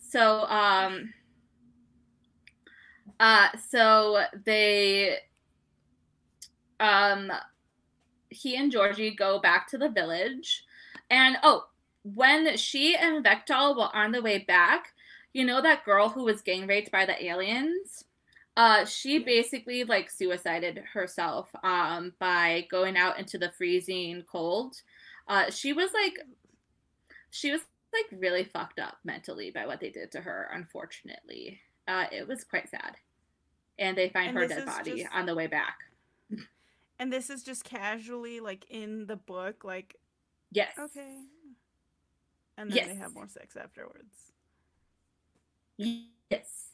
so, 0.00 0.44
um, 0.46 1.12
uh, 3.20 3.48
so 3.68 4.24
they, 4.46 5.18
um, 6.80 7.30
he 8.32 8.56
and 8.56 8.72
Georgie 8.72 9.14
go 9.14 9.38
back 9.40 9.68
to 9.68 9.78
the 9.78 9.88
village. 9.88 10.64
And 11.10 11.36
oh, 11.42 11.66
when 12.02 12.56
she 12.56 12.96
and 12.96 13.24
Vektal 13.24 13.76
were 13.76 13.94
on 13.94 14.12
the 14.12 14.22
way 14.22 14.38
back, 14.38 14.92
you 15.32 15.44
know 15.44 15.62
that 15.62 15.84
girl 15.84 16.08
who 16.08 16.24
was 16.24 16.42
gang 16.42 16.66
raped 16.66 16.90
by 16.90 17.06
the 17.06 17.22
aliens? 17.24 18.04
Uh, 18.56 18.84
she 18.84 19.18
basically 19.18 19.84
like 19.84 20.10
suicided 20.10 20.78
herself 20.92 21.48
um 21.64 22.12
by 22.18 22.66
going 22.70 22.98
out 22.98 23.18
into 23.18 23.38
the 23.38 23.50
freezing 23.52 24.22
cold. 24.30 24.74
Uh, 25.28 25.50
she 25.50 25.72
was 25.72 25.90
like, 25.94 26.18
she 27.30 27.50
was 27.50 27.62
like 27.92 28.20
really 28.20 28.44
fucked 28.44 28.78
up 28.78 28.98
mentally 29.04 29.50
by 29.50 29.66
what 29.66 29.80
they 29.80 29.90
did 29.90 30.10
to 30.12 30.20
her. 30.20 30.50
Unfortunately, 30.52 31.60
uh, 31.88 32.06
it 32.10 32.26
was 32.28 32.44
quite 32.44 32.68
sad. 32.68 32.96
And 33.78 33.96
they 33.96 34.08
find 34.10 34.28
And 34.30 34.38
her 34.38 34.46
dead 34.46 34.66
body 34.66 35.02
just- 35.02 35.14
on 35.14 35.26
the 35.26 35.34
way 35.34 35.46
back. 35.46 35.78
And 37.02 37.12
this 37.12 37.30
is 37.30 37.42
just 37.42 37.64
casually 37.64 38.38
like 38.38 38.64
in 38.70 39.06
the 39.06 39.16
book, 39.16 39.64
like 39.64 39.96
Yes. 40.52 40.72
okay. 40.78 41.16
And 42.56 42.70
then 42.70 42.86
they 42.86 42.94
have 42.94 43.12
more 43.12 43.26
sex 43.26 43.56
afterwards. 43.56 44.14
Yes. 45.78 46.68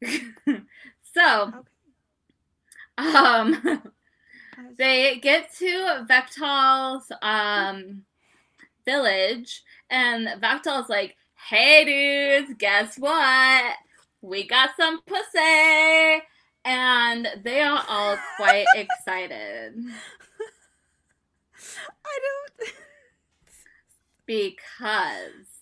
so, 1.02 1.52
Okay. 2.98 3.08
um, 3.16 3.82
they 4.78 5.18
get 5.18 5.52
to 5.54 6.06
Vektal's 6.08 7.10
um 7.20 8.04
village 8.84 9.64
and 9.90 10.28
Vektal's 10.40 10.88
like, 10.88 11.16
"Hey 11.48 11.84
dudes, 11.84 12.54
guess 12.58 12.96
what? 12.98 13.74
We 14.20 14.46
got 14.46 14.70
some 14.76 15.00
pussy." 15.02 16.22
And 16.64 17.28
they 17.42 17.60
are 17.60 17.84
all 17.88 18.16
quite 18.36 18.66
excited. 18.74 19.74
I 22.04 22.18
don't 22.22 22.72
because 24.26 25.52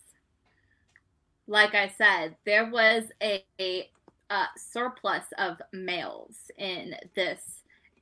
like 1.51 1.75
I 1.75 1.89
said, 1.99 2.37
there 2.47 2.71
was 2.71 3.05
a, 3.21 3.45
a, 3.61 3.91
a 4.31 4.45
surplus 4.57 5.25
of 5.37 5.61
males 5.73 6.37
in 6.57 6.95
this 7.17 7.41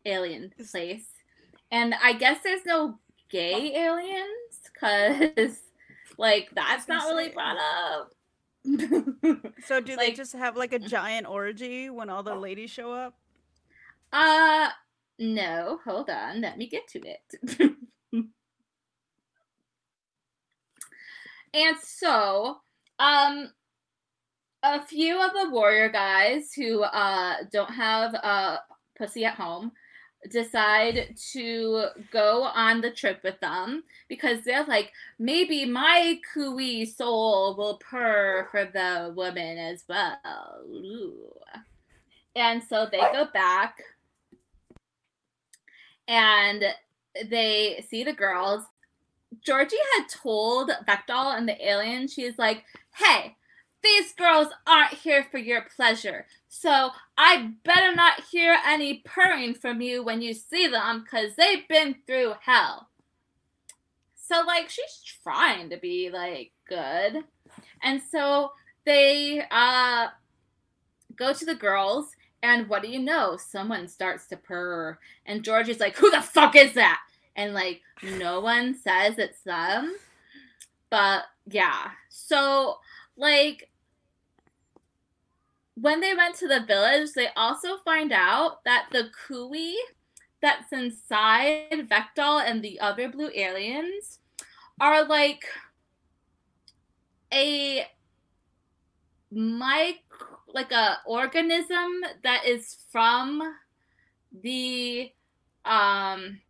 alien 0.04 0.52
place. 0.70 1.06
And 1.72 1.94
I 2.02 2.12
guess 2.12 2.40
there's 2.44 2.66
no 2.66 2.98
gay 3.30 3.74
aliens 3.74 4.61
because, 4.70 5.61
like, 6.18 6.50
that's 6.54 6.88
not 6.88 7.08
really 7.08 7.30
brought 7.30 7.56
up. 7.56 8.12
so, 9.64 9.80
do 9.80 9.96
like, 9.96 9.98
they 9.98 10.12
just 10.12 10.34
have 10.34 10.56
like 10.56 10.72
a 10.72 10.78
giant 10.96 11.26
orgy 11.26 11.90
when 11.90 12.10
all 12.10 12.22
the 12.22 12.34
ladies 12.34 12.70
show 12.70 12.92
up? 12.92 13.14
Uh, 14.12 14.68
no. 15.18 15.80
Hold 15.84 16.10
on. 16.10 16.40
Let 16.40 16.58
me 16.58 16.68
get 16.68 16.88
to 16.88 17.00
it. 17.00 17.20
and 21.54 21.76
so, 21.82 22.56
um, 22.98 23.50
a 24.62 24.82
few 24.82 25.20
of 25.20 25.32
the 25.32 25.50
warrior 25.50 25.88
guys 25.88 26.52
who 26.52 26.82
uh 26.82 27.36
don't 27.52 27.70
have 27.70 28.14
uh 28.14 28.58
pussy 28.96 29.24
at 29.24 29.34
home 29.34 29.72
decide 30.31 31.16
to 31.33 31.87
go 32.11 32.42
on 32.42 32.81
the 32.81 32.90
trip 32.90 33.20
with 33.22 33.38
them 33.40 33.85
because 34.09 34.44
they're 34.44 34.64
like, 34.64 34.92
maybe 35.18 35.64
my 35.64 36.18
Kui 36.33 36.85
soul 36.85 37.57
will 37.57 37.78
purr 37.78 38.48
for 38.50 38.64
the 38.64 39.12
woman 39.14 39.59
as 39.59 39.85
well. 39.88 40.18
Ooh. 40.66 41.33
And 42.35 42.62
so 42.62 42.87
they 42.90 42.98
go 42.98 43.26
back 43.33 43.83
and 46.07 46.64
they 47.28 47.85
see 47.88 48.04
the 48.04 48.12
girls. 48.12 48.64
Georgie 49.44 49.76
had 49.96 50.09
told 50.09 50.70
Vektal 50.87 51.37
and 51.37 51.48
the 51.48 51.68
alien, 51.68 52.09
she's 52.09 52.38
like, 52.38 52.64
hey, 52.94 53.37
these 53.82 54.12
girls 54.12 54.48
aren't 54.66 54.94
here 54.94 55.26
for 55.30 55.38
your 55.38 55.66
pleasure. 55.76 56.26
So 56.48 56.90
I 57.16 57.52
better 57.64 57.94
not 57.94 58.24
hear 58.30 58.56
any 58.66 59.02
purring 59.04 59.54
from 59.54 59.80
you 59.80 60.02
when 60.02 60.22
you 60.22 60.34
see 60.34 60.66
them 60.66 61.04
because 61.04 61.36
they've 61.36 61.66
been 61.68 61.96
through 62.06 62.34
hell. 62.42 62.88
So, 64.28 64.42
like, 64.46 64.68
she's 64.68 65.02
trying 65.22 65.70
to 65.70 65.78
be, 65.78 66.10
like, 66.10 66.52
good. 66.68 67.24
And 67.82 68.02
so 68.02 68.52
they 68.84 69.42
uh, 69.50 70.08
go 71.16 71.32
to 71.32 71.44
the 71.46 71.54
girls, 71.54 72.10
and 72.42 72.68
what 72.68 72.82
do 72.82 72.88
you 72.88 72.98
know? 72.98 73.38
Someone 73.38 73.88
starts 73.88 74.26
to 74.26 74.36
purr. 74.36 74.98
And 75.24 75.42
George 75.42 75.70
is 75.70 75.80
like, 75.80 75.96
Who 75.96 76.10
the 76.10 76.20
fuck 76.20 76.56
is 76.56 76.74
that? 76.74 77.00
And, 77.36 77.54
like, 77.54 77.80
no 78.02 78.40
one 78.40 78.74
says 78.74 79.18
it's 79.18 79.40
them. 79.42 79.96
But, 80.90 81.24
yeah. 81.46 81.92
So, 82.10 82.80
like, 83.16 83.67
when 85.80 86.00
they 86.00 86.14
went 86.14 86.34
to 86.36 86.48
the 86.48 86.64
village, 86.66 87.10
they 87.14 87.28
also 87.36 87.78
find 87.84 88.12
out 88.12 88.64
that 88.64 88.86
the 88.92 89.10
Kui 89.26 89.76
that's 90.40 90.72
inside 90.72 91.88
Vektal 91.88 92.42
and 92.44 92.62
the 92.62 92.78
other 92.80 93.08
blue 93.08 93.30
aliens 93.34 94.20
are 94.80 95.04
like 95.04 95.44
a 97.32 97.86
mic 99.30 99.96
like 100.54 100.72
a 100.72 100.98
organism 101.06 102.00
that 102.22 102.46
is 102.46 102.78
from 102.90 103.42
the 104.42 105.12
um 105.64 106.40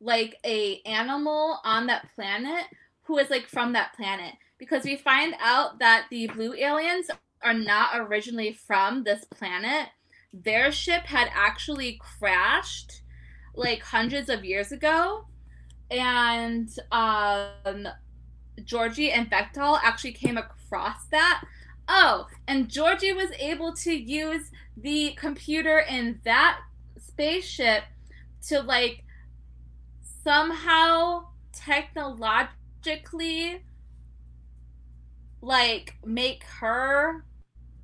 like 0.00 0.36
a 0.44 0.80
animal 0.82 1.58
on 1.64 1.86
that 1.86 2.06
planet 2.14 2.66
who 3.02 3.18
is 3.18 3.28
like 3.30 3.46
from 3.46 3.72
that 3.72 3.92
planet 3.94 4.34
because 4.60 4.84
we 4.84 4.94
find 4.94 5.34
out 5.40 5.80
that 5.80 6.06
the 6.10 6.28
blue 6.28 6.54
aliens 6.54 7.10
are 7.42 7.54
not 7.54 7.92
originally 7.94 8.52
from 8.52 9.02
this 9.02 9.24
planet. 9.24 9.88
Their 10.32 10.70
ship 10.70 11.06
had 11.06 11.28
actually 11.34 11.98
crashed 11.98 13.02
like 13.54 13.82
hundreds 13.82 14.28
of 14.28 14.44
years 14.44 14.70
ago. 14.70 15.24
And 15.90 16.68
um, 16.92 17.88
Georgie 18.62 19.10
and 19.10 19.28
Vektal 19.30 19.80
actually 19.82 20.12
came 20.12 20.36
across 20.36 21.06
that. 21.10 21.42
Oh, 21.88 22.26
and 22.46 22.68
Georgie 22.68 23.14
was 23.14 23.30
able 23.38 23.72
to 23.76 23.92
use 23.92 24.50
the 24.76 25.16
computer 25.18 25.80
in 25.80 26.20
that 26.24 26.60
spaceship 26.98 27.84
to 28.48 28.60
like 28.60 29.04
somehow 30.22 31.24
technologically 31.52 33.62
like 35.42 35.96
make 36.04 36.44
her 36.44 37.24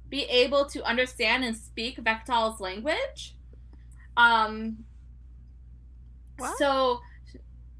be 0.08 0.22
able 0.24 0.66
to 0.66 0.84
understand 0.84 1.44
and 1.44 1.56
speak 1.56 2.02
Vektal's 2.02 2.60
language. 2.60 3.36
Um 4.16 4.84
what? 6.38 6.56
so 6.58 7.00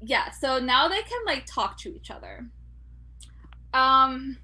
yeah, 0.01 0.31
so 0.31 0.59
now 0.59 0.87
they 0.87 1.01
can 1.01 1.19
like 1.25 1.45
talk 1.45 1.77
to 1.79 1.95
each 1.95 2.11
other. 2.11 2.47
Um 3.73 4.37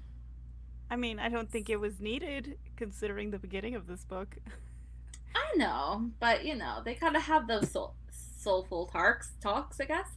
I 0.90 0.96
mean, 0.96 1.18
I 1.18 1.28
don't 1.28 1.50
think 1.50 1.68
it 1.70 1.80
was 1.80 2.00
needed 2.00 2.58
considering 2.76 3.30
the 3.30 3.38
beginning 3.38 3.74
of 3.74 3.86
this 3.86 4.04
book. 4.04 4.36
I 5.34 5.56
know, 5.56 6.10
but 6.20 6.44
you 6.44 6.54
know, 6.54 6.80
they 6.84 6.94
kind 6.94 7.16
of 7.16 7.22
have 7.22 7.48
those 7.48 7.70
soul- 7.70 7.96
soulful 8.10 8.86
talks, 8.86 9.32
talks, 9.40 9.80
I 9.80 9.84
guess. 9.86 10.08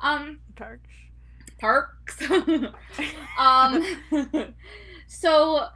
Um 0.00 0.40
Tarks. 0.56 1.05
Parks. 1.58 2.18
um, 3.38 3.84
so 5.06 5.66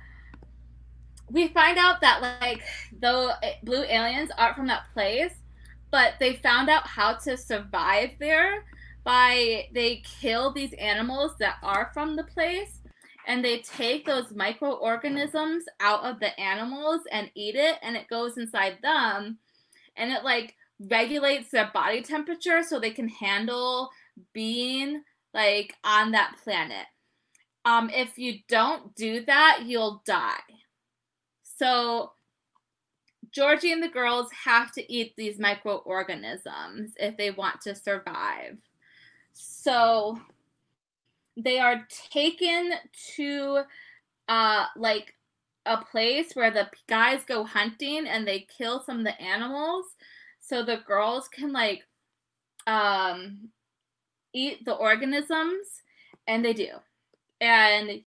we 1.30 1.48
find 1.48 1.78
out 1.78 2.00
that 2.00 2.20
like 2.40 2.62
the 3.00 3.34
blue 3.62 3.84
aliens 3.84 4.30
aren't 4.36 4.56
from 4.56 4.66
that 4.66 4.84
place, 4.92 5.34
but 5.90 6.14
they 6.20 6.36
found 6.36 6.68
out 6.68 6.86
how 6.86 7.14
to 7.14 7.36
survive 7.36 8.10
there 8.18 8.64
by 9.04 9.66
they 9.72 10.02
kill 10.20 10.52
these 10.52 10.72
animals 10.74 11.32
that 11.38 11.56
are 11.62 11.90
from 11.94 12.16
the 12.16 12.24
place 12.24 12.80
and 13.26 13.44
they 13.44 13.58
take 13.60 14.04
those 14.04 14.32
microorganisms 14.34 15.64
out 15.80 16.04
of 16.04 16.20
the 16.20 16.38
animals 16.38 17.02
and 17.12 17.30
eat 17.34 17.54
it 17.54 17.76
and 17.82 17.96
it 17.96 18.08
goes 18.08 18.36
inside 18.36 18.76
them 18.82 19.38
and 19.96 20.10
it 20.10 20.24
like 20.24 20.54
regulates 20.88 21.50
their 21.50 21.70
body 21.72 22.02
temperature 22.02 22.62
so 22.62 22.78
they 22.78 22.90
can 22.90 23.08
handle 23.08 23.90
being 24.32 25.02
like 25.34 25.74
on 25.84 26.12
that 26.12 26.36
planet. 26.42 26.86
Um, 27.64 27.90
if 27.90 28.18
you 28.18 28.38
don't 28.48 28.94
do 28.94 29.24
that, 29.26 29.62
you'll 29.66 30.02
die. 30.06 30.38
So 31.42 32.12
Georgie 33.32 33.72
and 33.72 33.82
the 33.82 33.88
girls 33.88 34.30
have 34.44 34.72
to 34.72 34.92
eat 34.92 35.14
these 35.16 35.38
microorganisms 35.38 36.92
if 36.96 37.16
they 37.16 37.30
want 37.30 37.60
to 37.62 37.74
survive. 37.74 38.56
So 39.32 40.18
they 41.36 41.58
are 41.58 41.86
taken 42.12 42.72
to 43.16 43.62
uh 44.28 44.66
like 44.76 45.14
a 45.66 45.76
place 45.76 46.32
where 46.34 46.50
the 46.50 46.68
guys 46.88 47.24
go 47.24 47.44
hunting 47.44 48.06
and 48.06 48.26
they 48.26 48.46
kill 48.58 48.82
some 48.82 48.98
of 48.98 49.04
the 49.04 49.20
animals 49.20 49.86
so 50.40 50.64
the 50.64 50.80
girls 50.86 51.28
can 51.28 51.52
like 51.52 51.82
um 52.66 53.50
eat 54.32 54.64
the 54.64 54.74
organisms, 54.74 55.82
and 56.26 56.44
they 56.44 56.52
do. 56.52 56.68
And 57.40 58.02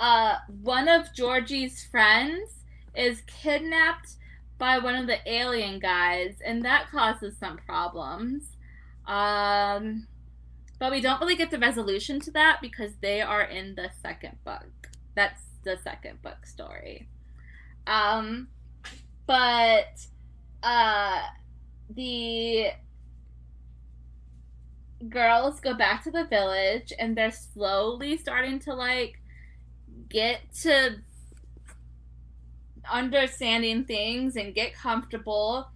uh, 0.00 0.36
one 0.62 0.88
of 0.88 1.12
Georgie's 1.14 1.84
friends 1.84 2.64
is 2.94 3.22
kidnapped 3.26 4.16
by 4.58 4.78
one 4.78 4.94
of 4.94 5.06
the 5.06 5.18
alien 5.30 5.78
guys, 5.78 6.36
and 6.44 6.64
that 6.64 6.90
causes 6.90 7.36
some 7.38 7.58
problems. 7.66 8.56
Um, 9.06 10.06
but 10.78 10.90
we 10.90 11.00
don't 11.00 11.20
really 11.20 11.36
get 11.36 11.50
the 11.50 11.58
resolution 11.58 12.20
to 12.20 12.30
that 12.32 12.58
because 12.60 12.92
they 13.00 13.20
are 13.20 13.42
in 13.42 13.74
the 13.74 13.90
second 14.02 14.38
book. 14.44 14.88
That's 15.14 15.42
the 15.64 15.78
second 15.82 16.22
book 16.22 16.46
story. 16.46 17.08
Um, 17.86 18.48
but 19.26 20.00
uh, 20.62 21.22
the 21.90 22.68
girls 25.08 25.60
go 25.60 25.74
back 25.74 26.02
to 26.04 26.10
the 26.10 26.24
village 26.24 26.92
and 26.98 27.16
they're 27.16 27.30
slowly 27.30 28.16
starting 28.16 28.58
to 28.60 28.74
like 28.74 29.20
get 30.08 30.40
to 30.62 30.96
understanding 32.90 33.84
things 33.84 34.36
and 34.36 34.54
get 34.54 34.74
comfortable 34.74 35.68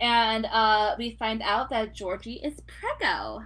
and 0.00 0.46
uh, 0.46 0.94
we 0.98 1.10
find 1.18 1.42
out 1.42 1.68
that 1.70 1.94
Georgie 1.94 2.40
is 2.42 2.60
prego. 2.66 3.42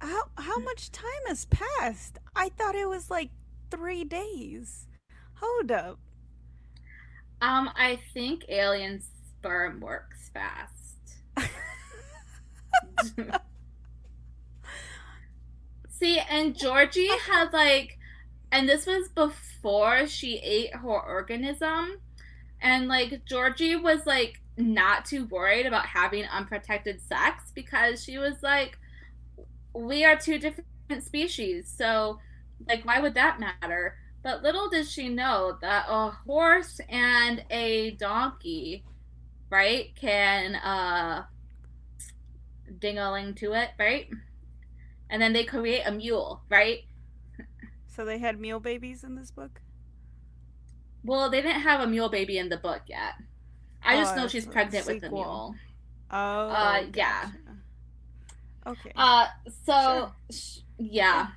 How 0.00 0.22
how 0.36 0.58
much 0.60 0.90
time 0.90 1.10
has 1.28 1.44
passed? 1.46 2.18
I 2.34 2.48
thought 2.48 2.74
it 2.74 2.88
was 2.88 3.10
like 3.10 3.30
three 3.70 4.04
days. 4.04 4.88
Hold 5.34 5.70
up. 5.70 5.98
Um, 7.40 7.70
I 7.76 7.98
think 8.14 8.44
alien 8.48 9.02
sperm 9.02 9.80
works 9.80 10.30
fast. 10.32 10.81
See, 16.02 16.18
and 16.18 16.56
Georgie 16.56 17.08
had 17.30 17.52
like, 17.52 17.98
and 18.50 18.68
this 18.68 18.86
was 18.86 19.08
before 19.08 20.06
she 20.06 20.38
ate 20.38 20.74
her 20.74 20.88
organism, 20.88 22.00
and 22.60 22.88
like 22.88 23.24
Georgie 23.24 23.76
was 23.76 24.04
like 24.06 24.40
not 24.56 25.04
too 25.04 25.26
worried 25.26 25.66
about 25.66 25.86
having 25.86 26.24
unprotected 26.24 27.00
sex 27.00 27.52
because 27.54 28.02
she 28.02 28.18
was 28.18 28.42
like, 28.42 28.78
we 29.74 30.04
are 30.04 30.16
two 30.16 30.38
different 30.38 30.66
species, 31.00 31.72
so 31.74 32.18
like, 32.68 32.84
why 32.84 33.00
would 33.00 33.14
that 33.14 33.40
matter? 33.40 33.96
But 34.22 34.42
little 34.42 34.68
did 34.68 34.86
she 34.86 35.08
know 35.08 35.56
that 35.62 35.86
a 35.88 36.10
horse 36.10 36.80
and 36.88 37.44
a 37.50 37.92
donkey, 37.92 38.84
right, 39.50 39.94
can 39.96 40.56
uh 40.56 41.24
dingaling 42.78 43.36
to 43.36 43.52
it, 43.52 43.70
right? 43.78 44.08
And 45.10 45.20
then 45.20 45.32
they 45.32 45.44
create 45.44 45.82
a 45.84 45.92
mule, 45.92 46.42
right? 46.48 46.80
So 47.86 48.04
they 48.04 48.18
had 48.18 48.40
mule 48.40 48.60
babies 48.60 49.04
in 49.04 49.14
this 49.16 49.30
book? 49.30 49.60
Well, 51.04 51.28
they 51.30 51.42
didn't 51.42 51.60
have 51.62 51.80
a 51.80 51.86
mule 51.86 52.08
baby 52.08 52.38
in 52.38 52.48
the 52.48 52.56
book 52.56 52.82
yet. 52.86 53.14
I 53.82 53.96
just 53.96 54.14
Oh, 54.14 54.16
know 54.22 54.28
she's 54.28 54.46
a 54.46 54.50
pregnant 54.50 54.86
with 54.86 55.00
the 55.00 55.06
sequel. 55.08 55.18
mule. 55.24 55.54
Oh. 56.10 56.48
Uh, 56.48 56.84
yeah. 56.94 57.30
Okay. 58.66 58.92
Uh, 58.94 59.26
so 59.66 59.72
Sure. 59.72 60.12
sh- 60.30 60.58
yeah. 60.78 61.28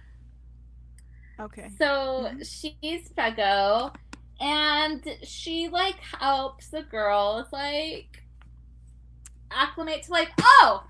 okay. 1.40 1.70
So 1.78 2.30
Mhm. 2.32 2.46
she's 2.72 3.10
Prego, 3.10 3.92
and 4.40 5.04
she 5.24 5.68
like 5.70 6.00
helps 6.00 6.68
the 6.70 6.84
girls 6.84 7.48
like 7.52 8.24
acclimate 9.52 10.04
to 10.04 10.12
like, 10.12 10.32
oh, 10.40 10.86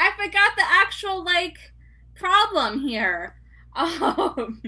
I 0.00 0.10
forgot 0.16 0.52
the 0.56 0.64
actual 0.66 1.22
like 1.24 1.58
problem 2.16 2.80
here. 2.80 3.36
Um, 3.76 4.62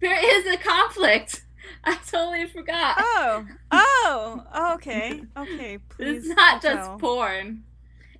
there 0.00 0.38
is 0.38 0.46
a 0.54 0.58
conflict. 0.58 1.42
I 1.84 1.96
totally 2.06 2.46
forgot. 2.46 2.96
Oh. 2.98 3.46
Oh. 3.70 4.72
Okay. 4.74 5.22
Okay. 5.36 5.78
Please. 5.88 6.26
it's 6.26 6.36
not 6.36 6.62
just 6.62 6.84
tell. 6.88 6.98
porn. 6.98 7.64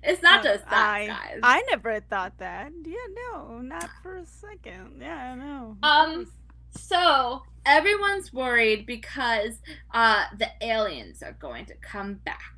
It's 0.03 0.21
not 0.21 0.39
Uh, 0.39 0.43
just 0.43 0.65
that, 0.69 0.89
I, 0.89 1.07
guys. 1.07 1.39
I 1.43 1.63
never 1.69 1.99
thought 1.99 2.37
that. 2.39 2.71
Yeah, 2.85 2.95
no, 3.33 3.59
not 3.59 3.89
for 4.03 4.17
a 4.17 4.25
second. 4.25 4.97
Yeah, 5.01 5.35
no. 5.35 5.77
Um, 5.83 6.27
So 6.69 7.43
everyone's 7.65 8.31
worried 8.31 8.85
because 8.85 9.59
uh, 9.91 10.25
the 10.37 10.49
aliens 10.61 11.23
are 11.23 11.33
going 11.33 11.65
to 11.67 11.73
come 11.75 12.15
back. 12.15 12.56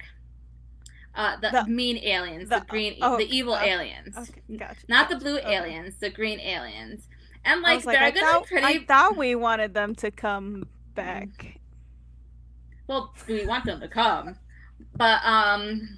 Uh, 1.15 1.36
the, 1.41 1.50
The- 1.50 1.65
mean 1.72 1.98
aliens, 1.98 2.50
the, 2.50 2.60
the- 2.60 2.65
green, 2.67 2.98
oh, 3.02 3.17
the 3.17 3.26
evil 3.36 3.56
okay, 3.56 3.72
aliens, 3.72 4.15
Okay, 4.17 4.41
gotcha. 4.58 4.80
not 4.88 5.10
the 5.10 5.15
blue 5.17 5.38
okay. 5.39 5.56
aliens, 5.56 5.95
the 6.00 6.10
green 6.10 6.39
aliens, 6.39 7.08
and 7.43 7.62
like 7.62 7.84
they're 7.84 8.12
gonna 8.12 8.19
thought, 8.19 8.45
pretty. 8.45 8.65
I 8.65 8.86
thought 8.86 9.17
we 9.17 9.36
wanted 9.36 9.74
them 9.74 9.95
to 9.95 10.12
come 10.12 10.67
back. 10.95 11.60
Well, 12.88 13.13
we 13.28 13.45
want 13.45 13.65
them 13.65 13.80
to 13.82 13.88
come, 13.88 14.36
but 14.95 15.19
um, 15.24 15.98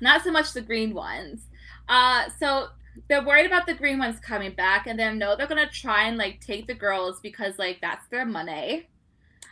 not 0.00 0.22
so 0.22 0.30
much 0.30 0.52
the 0.52 0.60
green 0.62 0.94
ones. 0.94 1.46
Uh, 1.88 2.28
so 2.38 2.68
they're 3.08 3.24
worried 3.24 3.46
about 3.46 3.66
the 3.66 3.74
green 3.74 3.98
ones 3.98 4.20
coming 4.20 4.52
back, 4.54 4.86
and 4.86 4.98
they 4.98 5.12
know 5.12 5.36
they're 5.36 5.46
gonna 5.46 5.68
try 5.70 6.04
and 6.06 6.16
like 6.16 6.40
take 6.40 6.66
the 6.66 6.74
girls 6.74 7.18
because 7.22 7.58
like 7.58 7.78
that's 7.80 8.06
their 8.08 8.26
money. 8.26 8.88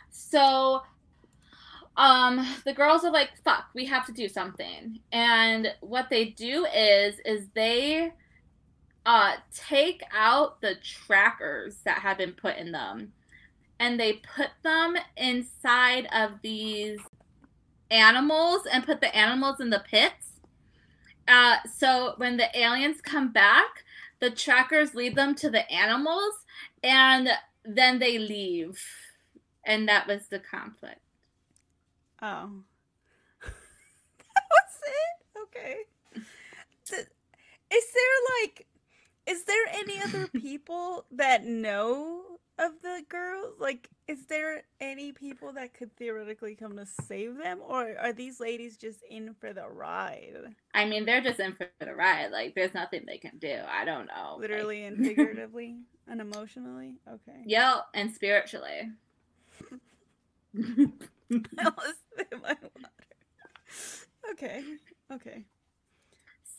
So, 0.09 0.81
um, 1.97 2.45
the 2.65 2.73
girls 2.73 3.03
are 3.03 3.11
like, 3.11 3.31
"Fuck, 3.43 3.65
we 3.73 3.85
have 3.85 4.05
to 4.07 4.11
do 4.11 4.27
something," 4.27 4.99
and 5.11 5.73
what 5.81 6.09
they 6.09 6.25
do 6.25 6.65
is 6.65 7.15
is 7.25 7.47
they 7.53 8.11
uh 9.05 9.33
take 9.53 10.01
out 10.13 10.61
the 10.61 10.75
trackers 10.75 11.75
that 11.83 11.99
have 11.99 12.17
been 12.17 12.31
put 12.31 12.55
in 12.55 12.71
them 12.71 13.11
and 13.79 13.99
they 13.99 14.13
put 14.13 14.49
them 14.63 14.95
inside 15.17 16.07
of 16.13 16.31
these 16.41 16.99
animals 17.91 18.61
and 18.71 18.85
put 18.85 19.01
the 19.01 19.13
animals 19.15 19.59
in 19.59 19.69
the 19.69 19.83
pits. 19.89 20.39
Uh, 21.27 21.57
so 21.71 22.13
when 22.17 22.37
the 22.37 22.47
aliens 22.57 23.01
come 23.01 23.31
back, 23.31 23.83
the 24.19 24.29
trackers 24.29 24.95
lead 24.95 25.15
them 25.15 25.35
to 25.35 25.49
the 25.49 25.69
animals 25.71 26.33
and 26.81 27.29
then 27.65 27.99
they 27.99 28.17
leave. 28.17 28.81
And 29.65 29.87
that 29.87 30.07
was 30.07 30.27
the 30.27 30.39
conflict. 30.39 31.02
Oh. 32.23 32.49
that 33.43 34.45
was 34.49 34.79
it? 34.83 35.39
Okay. 35.43 35.77
Is 37.71 37.85
there 37.93 38.41
like 38.41 38.67
is 39.27 39.45
there 39.45 39.65
any 39.73 40.01
other 40.01 40.27
people 40.41 41.05
that 41.11 41.45
know 41.45 42.21
of 42.59 42.73
the 42.81 43.03
girls? 43.09 43.55
Like 43.59 43.89
is 44.07 44.25
there 44.27 44.63
any 44.79 45.11
people 45.11 45.53
that 45.53 45.73
could 45.73 45.95
theoretically 45.97 46.55
come 46.55 46.77
to 46.77 46.85
save 46.85 47.37
them 47.37 47.59
or 47.67 47.95
are 47.99 48.13
these 48.13 48.39
ladies 48.39 48.77
just 48.77 48.99
in 49.09 49.33
for 49.33 49.53
the 49.53 49.67
ride? 49.67 50.55
I 50.73 50.85
mean, 50.85 51.05
they're 51.05 51.21
just 51.21 51.39
in 51.39 51.55
for 51.55 51.67
the 51.79 51.93
ride. 51.95 52.31
Like, 52.31 52.55
there's 52.55 52.73
nothing 52.73 53.03
they 53.05 53.17
can 53.17 53.37
do. 53.39 53.59
I 53.69 53.85
don't 53.85 54.07
know. 54.07 54.37
Like, 54.39 54.49
Literally 54.49 54.83
and 54.85 54.97
figuratively 55.05 55.77
and 56.07 56.21
emotionally? 56.21 56.95
Okay. 57.07 57.41
yep, 57.45 57.87
and 57.93 58.13
spiritually. 58.13 58.91
I 61.59 61.63
lost 61.63 61.95
my 62.17 62.37
water. 62.41 62.69
Okay. 64.31 64.63
Okay. 65.11 65.43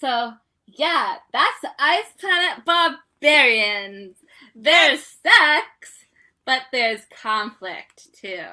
So 0.00 0.34
yeah, 0.66 1.16
that's 1.32 1.64
Ice 1.78 2.06
Planet 2.20 2.64
Barbarians. 2.64 4.16
There's 4.54 5.00
sex, 5.22 6.06
but 6.44 6.62
there's 6.72 7.02
conflict 7.20 8.08
too, 8.14 8.46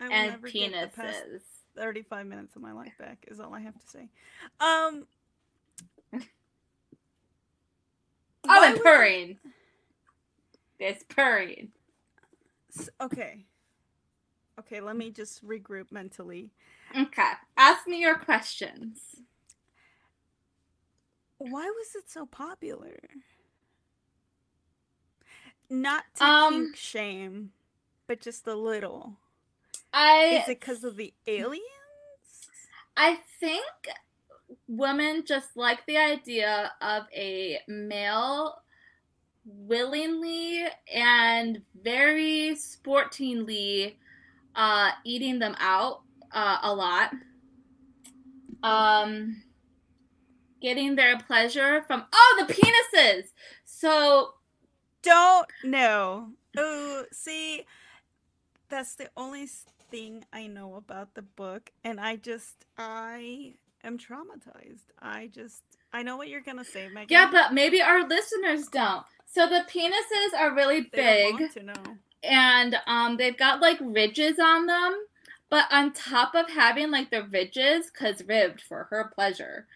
and 0.00 0.10
never 0.26 0.50
get 0.50 0.78
the 0.80 0.88
past 0.88 1.24
penises. 1.26 1.42
35 1.76 2.26
minutes 2.26 2.56
of 2.56 2.62
my 2.62 2.72
life 2.72 2.94
back 2.98 3.24
is 3.28 3.40
all 3.40 3.54
I 3.54 3.60
have 3.60 3.74
to 3.78 3.88
say. 3.88 4.08
Um 4.60 5.06
Oh, 8.48 8.64
and 8.64 8.80
purring. 8.80 9.38
There's 10.78 11.02
purring. 11.04 11.72
Okay. 13.00 13.46
Okay, 14.58 14.80
let 14.80 14.96
me 14.96 15.10
just 15.10 15.46
regroup 15.46 15.92
mentally. 15.92 16.50
Okay, 16.96 17.32
ask 17.56 17.86
me 17.86 18.00
your 18.00 18.16
questions. 18.16 19.16
Why 21.38 21.64
was 21.66 21.94
it 21.94 22.10
so 22.10 22.24
popular? 22.24 22.96
Not 25.68 26.04
to 26.16 26.24
Um, 26.24 26.72
shame, 26.74 27.52
but 28.06 28.20
just 28.20 28.46
a 28.46 28.54
little. 28.54 29.18
I 29.92 30.42
Is 30.42 30.48
it 30.48 30.60
because 30.60 30.84
of 30.84 30.96
the 30.96 31.12
aliens? 31.26 31.60
I 32.96 33.16
think 33.40 33.64
women 34.68 35.24
just 35.26 35.56
like 35.56 35.84
the 35.86 35.98
idea 35.98 36.72
of 36.80 37.04
a 37.12 37.60
male 37.68 38.62
willingly 39.46 40.64
and 40.92 41.62
very 41.82 42.56
sportingly 42.56 43.98
uh, 44.54 44.90
eating 45.04 45.38
them 45.38 45.54
out 45.60 46.02
uh, 46.32 46.58
a 46.62 46.74
lot. 46.74 47.12
Um, 48.62 49.42
getting 50.60 50.96
their 50.96 51.18
pleasure 51.18 51.82
from 51.86 52.04
oh 52.12 52.44
the 52.46 52.52
penises. 52.52 53.32
So 53.64 54.34
Don't 55.02 55.46
know. 55.62 56.30
Oh, 56.56 57.04
see, 57.12 57.64
that's 58.68 58.94
the 58.96 59.08
only 59.16 59.46
thing 59.90 60.24
I 60.32 60.46
know 60.46 60.74
about 60.74 61.14
the 61.14 61.22
book, 61.22 61.70
and 61.84 62.00
I 62.00 62.16
just 62.16 62.66
I 62.76 63.54
am 63.84 63.98
traumatized. 63.98 64.86
I 65.00 65.28
just 65.28 65.62
I 65.92 66.02
know 66.02 66.16
what 66.16 66.28
you're 66.28 66.40
gonna 66.40 66.64
say, 66.64 66.88
Megan. 66.88 67.06
yeah, 67.10 67.30
but 67.30 67.52
maybe 67.54 67.80
our 67.82 68.06
listeners 68.08 68.68
don't. 68.68 69.04
So 69.26 69.46
the 69.48 69.64
penises 69.68 70.38
are 70.38 70.54
really 70.54 70.80
they 70.92 71.30
big. 71.32 71.34
want 71.40 71.52
to 71.52 71.62
know. 71.62 71.74
and 72.22 72.76
um 72.86 73.16
they've 73.16 73.36
got 73.36 73.60
like 73.60 73.78
ridges 73.80 74.38
on 74.38 74.66
them 74.66 75.04
but 75.50 75.66
on 75.70 75.92
top 75.92 76.34
of 76.34 76.50
having 76.50 76.90
like 76.90 77.10
the 77.10 77.22
ridges 77.24 77.90
because 77.90 78.24
ribbed 78.26 78.60
for 78.62 78.84
her 78.90 79.10
pleasure 79.14 79.66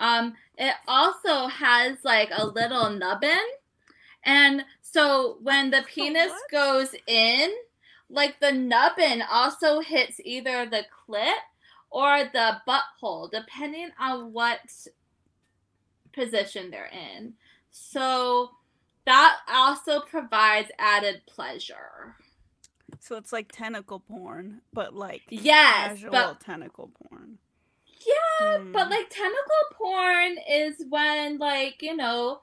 um 0.00 0.34
it 0.58 0.74
also 0.88 1.46
has 1.46 1.98
like 2.04 2.30
a 2.36 2.46
little 2.46 2.90
nubbin 2.90 3.38
and 4.24 4.64
so 4.82 5.38
when 5.42 5.70
the 5.70 5.82
penis 5.86 6.30
What? 6.30 6.50
goes 6.50 6.94
in 7.06 7.52
like 8.10 8.40
the 8.40 8.52
nubbin 8.52 9.22
also 9.30 9.80
hits 9.80 10.20
either 10.24 10.66
the 10.66 10.84
clit 11.08 11.32
or 11.90 12.24
the 12.32 12.56
butthole, 12.68 13.30
depending 13.30 13.90
on 14.00 14.32
what 14.32 14.58
position 16.12 16.70
they're 16.70 16.90
in. 16.92 17.34
So 17.70 18.50
that 19.06 19.36
also 19.48 20.00
provides 20.00 20.70
added 20.78 21.22
pleasure. 21.26 22.16
So 23.00 23.16
it's 23.16 23.32
like 23.32 23.50
tentacle 23.52 24.00
porn, 24.00 24.62
but 24.72 24.94
like 24.94 25.22
yes, 25.30 25.98
casual 25.98 26.10
but 26.10 26.40
tentacle 26.40 26.90
porn. 27.02 27.38
yeah, 28.06 28.56
but 28.72 28.86
Hmm. 28.86 28.90
like 28.90 29.10
tentacle 29.10 29.66
porn 29.74 30.36
is 30.50 30.82
when 30.88 31.38
like 31.38 31.82
you 31.82 31.96
know. 31.96 32.40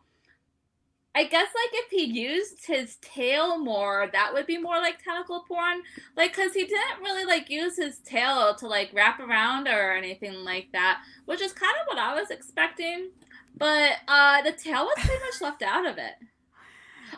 I 1.13 1.25
guess 1.25 1.47
like 1.53 1.71
if 1.73 1.91
he 1.91 2.05
used 2.05 2.65
his 2.65 2.95
tail 3.01 3.57
more, 3.59 4.09
that 4.13 4.33
would 4.33 4.45
be 4.47 4.57
more 4.57 4.77
like 4.77 5.03
tentacle 5.03 5.43
porn. 5.45 5.81
Like, 6.15 6.33
cause 6.33 6.53
he 6.53 6.63
didn't 6.63 7.01
really 7.03 7.25
like 7.25 7.49
use 7.49 7.75
his 7.75 7.97
tail 7.99 8.55
to 8.55 8.67
like 8.67 8.91
wrap 8.93 9.19
around 9.19 9.67
or 9.67 9.91
anything 9.91 10.45
like 10.45 10.69
that, 10.71 11.01
which 11.25 11.41
is 11.41 11.51
kind 11.51 11.75
of 11.81 11.87
what 11.87 11.97
I 11.97 12.13
was 12.15 12.29
expecting. 12.31 13.11
But 13.57 13.97
uh 14.07 14.41
the 14.43 14.53
tail 14.53 14.85
was 14.85 14.97
pretty 15.03 15.21
much 15.25 15.41
left 15.41 15.61
out 15.63 15.85
of 15.85 15.97
it. 15.97 16.13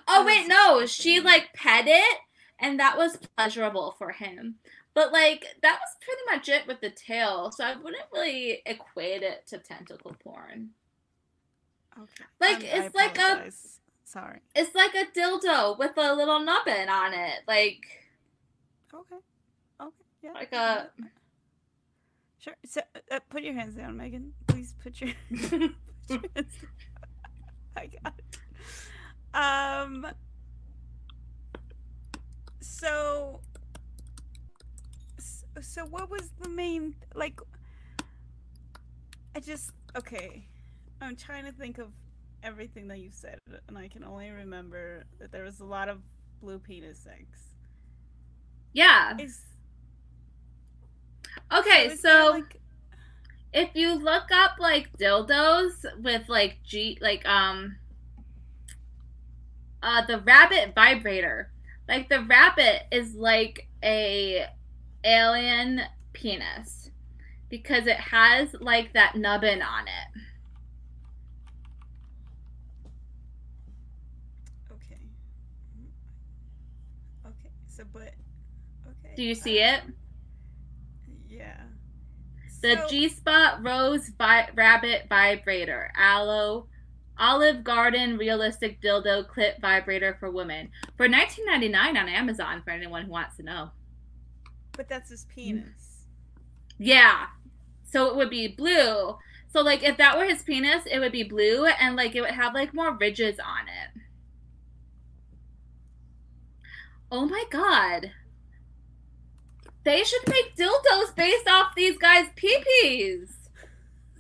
Oh 0.07 0.25
wait, 0.25 0.47
no, 0.47 0.85
she 0.85 1.19
like 1.19 1.53
pet 1.53 1.85
it, 1.87 2.17
and 2.59 2.79
that 2.79 2.97
was 2.97 3.17
pleasurable 3.37 3.95
for 3.97 4.11
him. 4.11 4.55
But 4.93 5.11
like 5.11 5.45
that 5.61 5.79
was 5.79 5.97
pretty 6.01 6.21
much 6.37 6.49
it 6.49 6.67
with 6.67 6.81
the 6.81 6.89
tail, 6.89 7.51
so 7.51 7.63
I 7.63 7.75
wouldn't 7.75 8.05
really 8.13 8.61
equate 8.65 9.23
it 9.23 9.45
to 9.47 9.57
tentacle 9.57 10.15
porn. 10.23 10.69
Okay. 11.97 12.23
Like, 12.39 12.63
it's 12.63 12.95
like 12.95 13.17
a- 13.19 13.51
Sorry. 14.05 14.39
It's 14.55 14.75
like 14.75 14.93
a 14.95 15.05
dildo 15.17 15.77
with 15.79 15.97
a 15.97 16.13
little 16.13 16.39
nubbin 16.39 16.89
on 16.89 17.13
it, 17.13 17.39
like 17.47 17.81
Okay. 18.93 19.15
Okay. 19.81 19.91
Yeah. 20.21 20.31
like 20.33 20.53
a. 20.53 20.89
Sure. 22.39 22.55
So, 22.65 22.81
uh, 23.09 23.19
put 23.29 23.41
your 23.43 23.53
hands 23.53 23.73
down, 23.75 23.97
Megan. 23.97 24.33
Please 24.47 24.75
put 24.83 25.01
your. 25.01 25.11
put 25.31 25.51
your 25.51 25.69
hands 26.35 26.55
down. 26.61 26.71
I 27.75 27.87
got 27.87 28.13
it. 28.19 28.37
Um. 29.33 30.05
So. 32.61 33.41
So 35.61 35.85
what 35.85 36.09
was 36.09 36.31
the 36.39 36.49
main 36.49 36.95
like? 37.15 37.39
I 39.35 39.39
just 39.39 39.71
okay. 39.97 40.47
I'm 41.01 41.15
trying 41.15 41.45
to 41.45 41.51
think 41.51 41.77
of 41.79 41.91
everything 42.43 42.87
that 42.89 42.99
you 42.99 43.09
said, 43.11 43.39
and 43.67 43.77
I 43.77 43.87
can 43.87 44.03
only 44.03 44.29
remember 44.29 45.05
that 45.19 45.31
there 45.31 45.43
was 45.43 45.59
a 45.59 45.65
lot 45.65 45.89
of 45.89 46.01
blue 46.41 46.59
penis 46.59 46.99
sex. 46.99 47.55
yeah. 48.73 49.13
Is 49.17 49.41
Okay, 51.51 51.87
there, 51.87 51.97
so 51.97 52.31
like 52.31 52.59
if 53.53 53.69
you 53.75 53.93
look 53.95 54.31
up 54.31 54.53
like 54.59 54.91
dildos 54.97 55.85
with 56.01 56.27
like 56.29 56.59
G 56.63 56.97
like 57.01 57.25
um 57.27 57.77
uh 59.83 60.05
the 60.05 60.19
rabbit 60.21 60.73
vibrator. 60.73 61.51
Like 61.87 62.07
the 62.09 62.21
rabbit 62.23 62.83
is 62.91 63.13
like 63.15 63.67
a 63.83 64.45
alien 65.03 65.81
penis 66.13 66.89
because 67.49 67.85
it 67.87 67.97
has 67.97 68.55
like 68.59 68.93
that 68.93 69.15
nubbin 69.15 69.61
on 69.61 69.87
it. 69.87 70.21
Okay. 74.71 74.97
Okay. 77.25 77.49
So, 77.67 77.83
but 77.91 78.01
okay. 78.87 79.15
Do 79.15 79.23
you 79.23 79.35
see 79.35 79.59
it? 79.59 79.81
Yeah. 81.29 81.57
The 82.61 82.77
So- 82.77 82.87
G 82.89 83.09
Spot 83.09 83.63
Rose 83.63 84.09
vi- 84.17 84.49
Rabbit 84.55 85.07
Vibrator, 85.09 85.91
Aloe, 85.97 86.67
Olive 87.17 87.63
Garden 87.63 88.17
Realistic 88.17 88.81
Dildo 88.81 89.27
clip 89.27 89.61
Vibrator 89.61 90.17
for 90.19 90.31
Women 90.31 90.69
for 90.97 91.07
19.99 91.07 91.75
on 91.75 91.97
Amazon 92.09 92.61
for 92.63 92.71
anyone 92.71 93.05
who 93.05 93.11
wants 93.11 93.37
to 93.37 93.43
know. 93.43 93.71
But 94.73 94.89
that's 94.89 95.09
his 95.09 95.25
mm. 95.25 95.35
penis. 95.35 96.05
Yeah, 96.79 97.27
so 97.85 98.07
it 98.07 98.15
would 98.15 98.31
be 98.31 98.47
blue. 98.47 99.17
So 99.51 99.61
like 99.61 99.83
if 99.83 99.97
that 99.97 100.17
were 100.17 100.25
his 100.25 100.41
penis, 100.41 100.83
it 100.89 100.97
would 100.97 101.11
be 101.11 101.23
blue 101.23 101.65
and 101.65 101.95
like 101.95 102.15
it 102.15 102.21
would 102.21 102.31
have 102.31 102.55
like 102.55 102.73
more 102.73 102.97
ridges 102.97 103.39
on 103.39 103.67
it. 103.67 104.01
Oh 107.11 107.27
my 107.27 107.43
god. 107.51 108.11
They 109.83 110.03
should 110.03 110.27
make 110.27 110.55
dildos 110.55 111.15
based 111.15 111.47
off 111.47 111.75
these 111.75 111.97
guys' 111.99 112.29
peepees. 112.35 113.33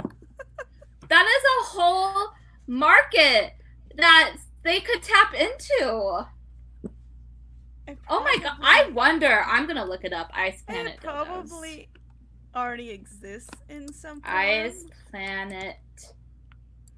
that 1.09 1.25
is 1.25 1.43
a 1.43 1.65
whole 1.65 2.33
market 2.67 3.53
that 3.95 4.35
they 4.63 4.79
could 4.79 5.01
tap 5.03 5.33
into. 5.33 6.25
Oh 8.09 8.23
my 8.23 8.37
god, 8.41 8.57
I 8.61 8.89
wonder. 8.91 9.43
I'm 9.45 9.67
gonna 9.67 9.85
look 9.85 10.03
it 10.05 10.13
up. 10.13 10.29
Ice 10.33 10.61
Planet 10.63 10.93
It 10.95 10.99
dildos. 11.01 11.25
probably 11.25 11.89
already 12.55 12.89
exists 12.91 13.49
in 13.69 13.91
some 13.91 14.21
form. 14.21 14.35
Ice 14.35 14.85
Planet 15.11 15.75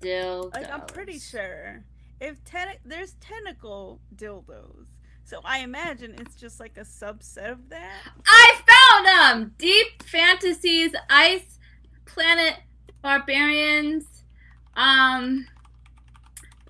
dildos. 0.02 0.54
Like 0.54 0.72
I'm 0.72 0.82
pretty 0.86 1.18
sure 1.20 1.84
if 2.22 2.44
ten- 2.44 2.78
there's 2.86 3.14
tentacle 3.14 4.00
dildos, 4.16 4.88
so 5.24 5.42
I 5.44 5.60
imagine 5.60 6.16
it's 6.20 6.36
just 6.36 6.60
like 6.60 6.78
a 6.78 6.82
subset 6.82 7.52
of 7.52 7.70
that. 7.70 8.02
I 8.28 8.62
found 8.68 9.06
them. 9.48 9.56
Deep 9.58 10.04
Fantasies, 10.04 10.92
Ice 11.10 11.58
Planet 12.06 12.58
Barbarians, 13.02 14.06
um, 14.76 15.48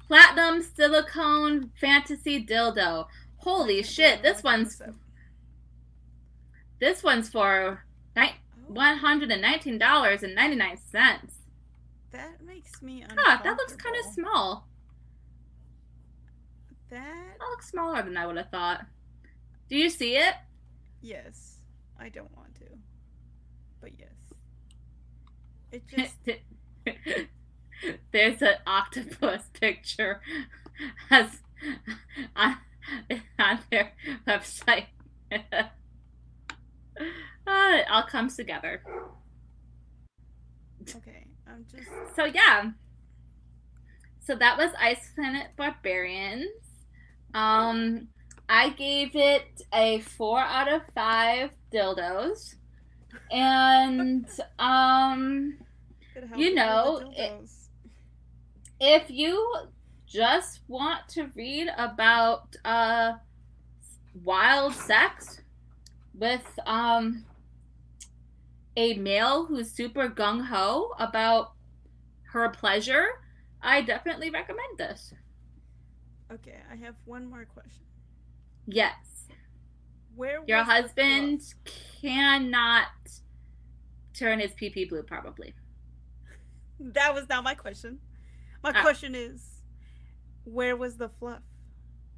Platinum 0.08 0.62
Silicone 0.64 1.72
Fantasy 1.80 2.45
Dildo. 2.45 3.08
Holy 3.38 3.82
shit! 3.84 4.22
This 4.22 4.43
one's 4.43 4.82
this 6.80 7.03
one's 7.03 7.30
for 7.30 7.84
ni- 8.16 8.36
Oh, 8.68 8.74
one 8.74 8.97
hundred 8.97 9.30
and 9.32 9.41
nineteen 9.41 9.78
dollars 9.78 10.24
and 10.24 10.34
ninety 10.36 10.56
nine 10.56 10.78
cents. 10.78 11.36
that 12.12 12.41
makes 12.43 12.82
me 12.82 13.03
Huh, 13.18 13.39
that 13.43 13.58
looks 13.58 13.76
kind 13.76 13.95
of 13.95 14.14
small. 14.14 14.68
That 16.89 17.38
That 17.39 17.49
looks 17.49 17.70
smaller 17.70 18.01
than 18.01 18.18
I 18.18 18.26
would 18.26 18.38
have 18.38 18.49
thought. 18.49 18.86
Do 19.70 19.76
you 19.76 19.89
see 19.89 20.18
it? 20.18 20.34
yes, 21.01 21.58
I 21.99 22.10
don't 22.10 22.36
want 22.36 22.56
to, 22.56 22.66
but 23.82 23.91
yes, 23.99 24.10
it 25.72 25.84
just 25.95 26.16
There's 28.16 28.41
an 28.41 28.55
octopus 28.66 29.41
picture 29.59 30.22
as 31.11 31.39
on, 32.34 32.55
on 33.38 33.59
their 33.70 33.91
website. 34.26 34.86
Uh, 37.47 37.76
it 37.76 37.86
all 37.91 38.03
comes 38.03 38.38
together. 38.38 38.82
okay. 40.95 41.28
I'm 41.45 41.66
just 41.70 41.89
So 42.16 42.24
yeah. 42.24 42.72
So 44.22 44.34
that 44.36 44.57
was 44.57 44.72
Ice 44.80 45.11
Planet 45.13 45.47
Barbarians. 45.57 46.47
Um 47.34 48.07
I 48.47 48.70
gave 48.70 49.13
it 49.16 49.61
a 49.74 49.99
four 49.99 50.39
out 50.39 50.72
of 50.72 50.84
five 50.95 51.51
dildos. 51.72 52.55
And 53.30 54.26
um 54.57 55.57
You 56.38 56.55
know, 56.55 57.11
it-. 57.13 57.49
If 58.80 59.10
you 59.10 59.56
just 60.06 60.62
want 60.68 61.08
to 61.10 61.30
read 61.36 61.68
about 61.78 62.56
uh 62.64 63.14
wild 64.24 64.74
sex 64.74 65.42
with 66.14 66.46
um 66.66 67.26
a 68.78 68.94
male 68.96 69.46
who's 69.46 69.72
super 69.72 70.10
gung 70.10 70.46
ho 70.46 70.92
about 71.00 71.54
her 72.24 72.50
pleasure, 72.50 73.08
I 73.62 73.82
definitely 73.82 74.30
recommend 74.30 74.78
this. 74.78 75.14
Okay, 76.32 76.58
I 76.72 76.76
have 76.76 76.96
one 77.06 77.30
more 77.30 77.46
question. 77.46 77.86
Yes. 78.68 79.28
Where 80.16 80.40
Your 80.48 80.64
husband 80.64 81.42
cannot 82.02 82.88
turn 84.14 84.40
his 84.40 84.52
pee 84.54 84.70
pee 84.70 84.86
blue, 84.86 85.04
probably. 85.04 85.54
That 86.78 87.14
was 87.14 87.30
not 87.30 87.46
my 87.46 87.54
question. 87.56 88.00
My 88.66 88.72
Ah. 88.76 88.82
question 88.82 89.13
is, 89.13 89.61
where 90.43 90.76
was 90.76 90.97
the 90.97 91.09
fluff? 91.09 91.41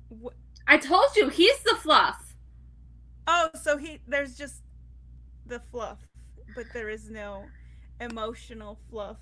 Wh- 0.10 0.34
I 0.66 0.78
told 0.78 1.14
you, 1.18 1.28
he's 1.28 1.60
the 1.64 1.76
fluff. 1.76 2.36
oh, 3.28 3.50
so 3.62 3.76
he 3.78 4.00
there's 4.08 4.38
just 4.38 4.64
the 5.46 5.60
fluff, 5.60 6.00
but 6.56 6.66
there 6.74 6.88
is 6.90 7.10
no 7.10 7.44
emotional 8.00 8.80
fluff. 8.90 9.18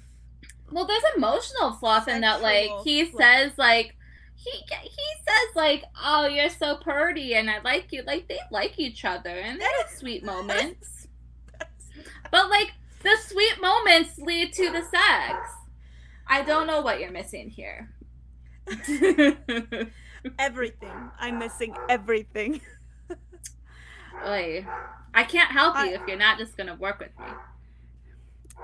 Well, 0.72 0.86
there's 0.86 1.04
emotional 1.18 1.74
fluff 1.74 2.08
in 2.08 2.22
that, 2.22 2.42
like, 2.44 2.70
he 2.84 3.06
fluff. 3.06 3.24
says, 3.24 3.52
like, 3.58 3.96
he 4.36 4.52
he 4.52 5.08
says 5.28 5.56
like, 5.56 5.84
"Oh, 6.04 6.28
you're 6.28 6.50
so 6.50 6.76
pretty, 6.78 7.34
and 7.34 7.50
I 7.50 7.60
like 7.62 7.92
you." 7.92 8.04
Like 8.04 8.28
they 8.28 8.40
like 8.52 8.78
each 8.78 9.04
other, 9.04 9.30
and 9.32 9.60
there's 9.60 9.90
sweet 9.98 10.24
moments. 10.24 11.08
But 12.32 12.50
like 12.52 12.74
the 13.02 13.16
sweet 13.26 13.60
moments 13.62 14.20
lead 14.20 14.54
to 14.54 14.72
the 14.72 14.84
sex. 14.84 15.50
I 16.28 16.42
don't 16.44 16.68
know 16.68 16.82
what 16.82 17.00
you're 17.00 17.12
missing 17.12 17.50
here. 17.50 17.92
everything. 20.40 21.12
I'm 21.20 21.40
missing 21.40 21.76
everything. 21.90 22.62
Oy. 24.26 24.66
I 25.14 25.24
can't 25.24 25.52
help 25.52 25.76
you 25.78 25.84
I, 25.84 25.88
if 25.90 26.02
you're 26.08 26.18
not 26.18 26.38
just 26.38 26.58
gonna 26.58 26.76
work 26.76 27.00
with 27.00 27.18
me. 27.20 27.26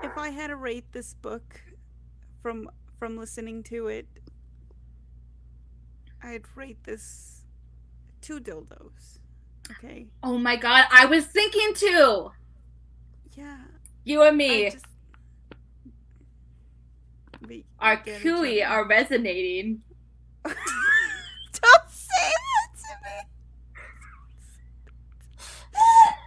If 0.02 0.18
I 0.18 0.30
had 0.30 0.48
to 0.48 0.56
rate 0.56 0.92
this 0.92 1.14
book 1.14 1.60
from 2.42 2.68
from 2.98 3.16
listening 3.16 3.62
to 3.64 3.88
it, 3.88 4.06
I'd 6.22 6.42
rate 6.54 6.84
this 6.84 7.42
two 8.20 8.40
dildos. 8.40 9.18
Okay. 9.70 10.06
Oh 10.22 10.38
my 10.38 10.56
god, 10.56 10.86
I 10.90 11.06
was 11.06 11.26
thinking 11.26 11.74
too. 11.74 12.32
Yeah. 13.36 13.58
You 14.04 14.22
and 14.22 14.36
me. 14.36 14.70
Just... 14.70 14.86
Our 17.78 17.96
cooey 17.98 18.62
are 18.62 18.86
resonating. 18.86 19.82
Don't 20.44 20.56
say 21.88 22.30
that 22.30 22.70
to 22.78 22.92
me. 23.04 23.16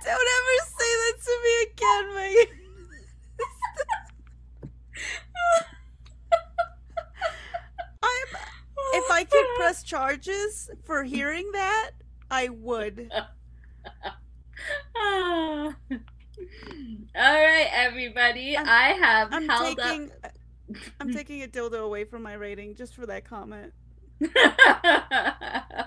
Don't 0.04 0.30
ever 0.38 0.58
say 0.78 0.92
that 1.02 1.18
to 1.24 1.34
me 1.44 1.54
again, 1.72 2.06
Megan. 2.16 2.60
I'm. 8.04 8.30
If 8.94 9.12
I 9.12 9.24
could 9.24 9.46
press 9.58 9.84
charges 9.84 10.70
for 10.86 11.04
hearing 11.04 11.50
that, 11.54 11.92
I 12.30 12.50
would. 12.50 13.12
All 14.96 15.74
right, 17.16 17.70
everybody. 17.72 18.58
I'm, 18.58 18.68
I 18.68 18.90
have 18.90 19.30
I'm 19.32 19.48
held 19.48 19.78
taking, 19.78 20.12
up. 20.24 20.32
I'm 21.00 21.14
taking 21.14 21.44
a 21.44 21.48
dildo 21.48 21.80
away 21.80 22.06
from 22.06 22.24
my 22.24 22.34
rating 22.34 22.76
just 22.76 22.96
for 22.96 23.06
that 23.06 23.26
comment. 23.26 23.74
I 24.24 25.86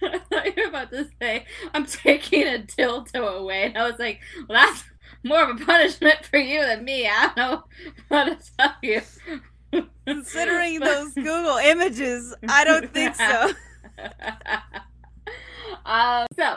thought 0.00 0.56
you 0.56 0.62
were 0.62 0.68
about 0.68 0.90
to 0.90 1.08
say, 1.20 1.44
I'm 1.74 1.86
taking 1.86 2.42
a 2.42 2.58
dildo 2.58 3.38
away. 3.38 3.64
And 3.64 3.78
I 3.78 3.88
was 3.88 3.98
like, 3.98 4.20
well, 4.48 4.66
that's 4.66 4.84
more 5.22 5.42
of 5.44 5.60
a 5.60 5.64
punishment 5.64 6.24
for 6.24 6.38
you 6.38 6.60
than 6.62 6.84
me. 6.84 7.06
I 7.06 7.30
don't 7.34 7.36
know 7.36 7.64
what 8.08 8.40
to 8.40 8.56
tell 8.58 8.74
you. 8.82 9.02
Considering 10.06 10.80
those 10.80 11.14
Google 11.14 11.58
images, 11.58 12.34
I 12.48 12.64
don't 12.64 12.92
think 12.92 13.14
so. 13.14 13.52
um, 15.84 16.26
so, 16.36 16.56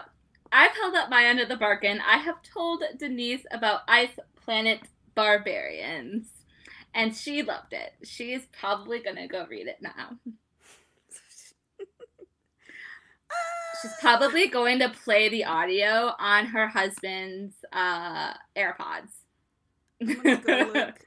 I've 0.52 0.76
held 0.76 0.96
up 0.96 1.10
my 1.10 1.26
end 1.26 1.40
of 1.40 1.50
the 1.50 1.58
bargain. 1.58 2.00
I 2.08 2.18
have 2.18 2.42
told 2.44 2.84
Dennise 2.98 3.44
about 3.52 3.82
Ice 3.88 4.18
Planet 4.44 4.82
Barbarians, 5.16 6.28
and 6.94 7.16
she 7.16 7.44
loved 7.44 7.74
it. 7.74 7.94
She's 8.04 8.46
probably 8.60 9.00
going 9.00 9.16
to 9.16 9.28
go 9.28 9.46
read 9.50 9.68
it 9.68 9.80
now. 9.82 10.18
She's 13.82 13.94
probably 14.00 14.48
going 14.48 14.80
to 14.80 14.90
play 14.90 15.28
the 15.28 15.44
audio 15.44 16.14
on 16.18 16.46
her 16.46 16.68
husband's 16.68 17.56
uh, 17.74 18.34
AirPods. 18.56 19.10
I'm 20.02 20.14
gonna 20.16 20.38
go 20.38 20.72
look. 20.74 21.00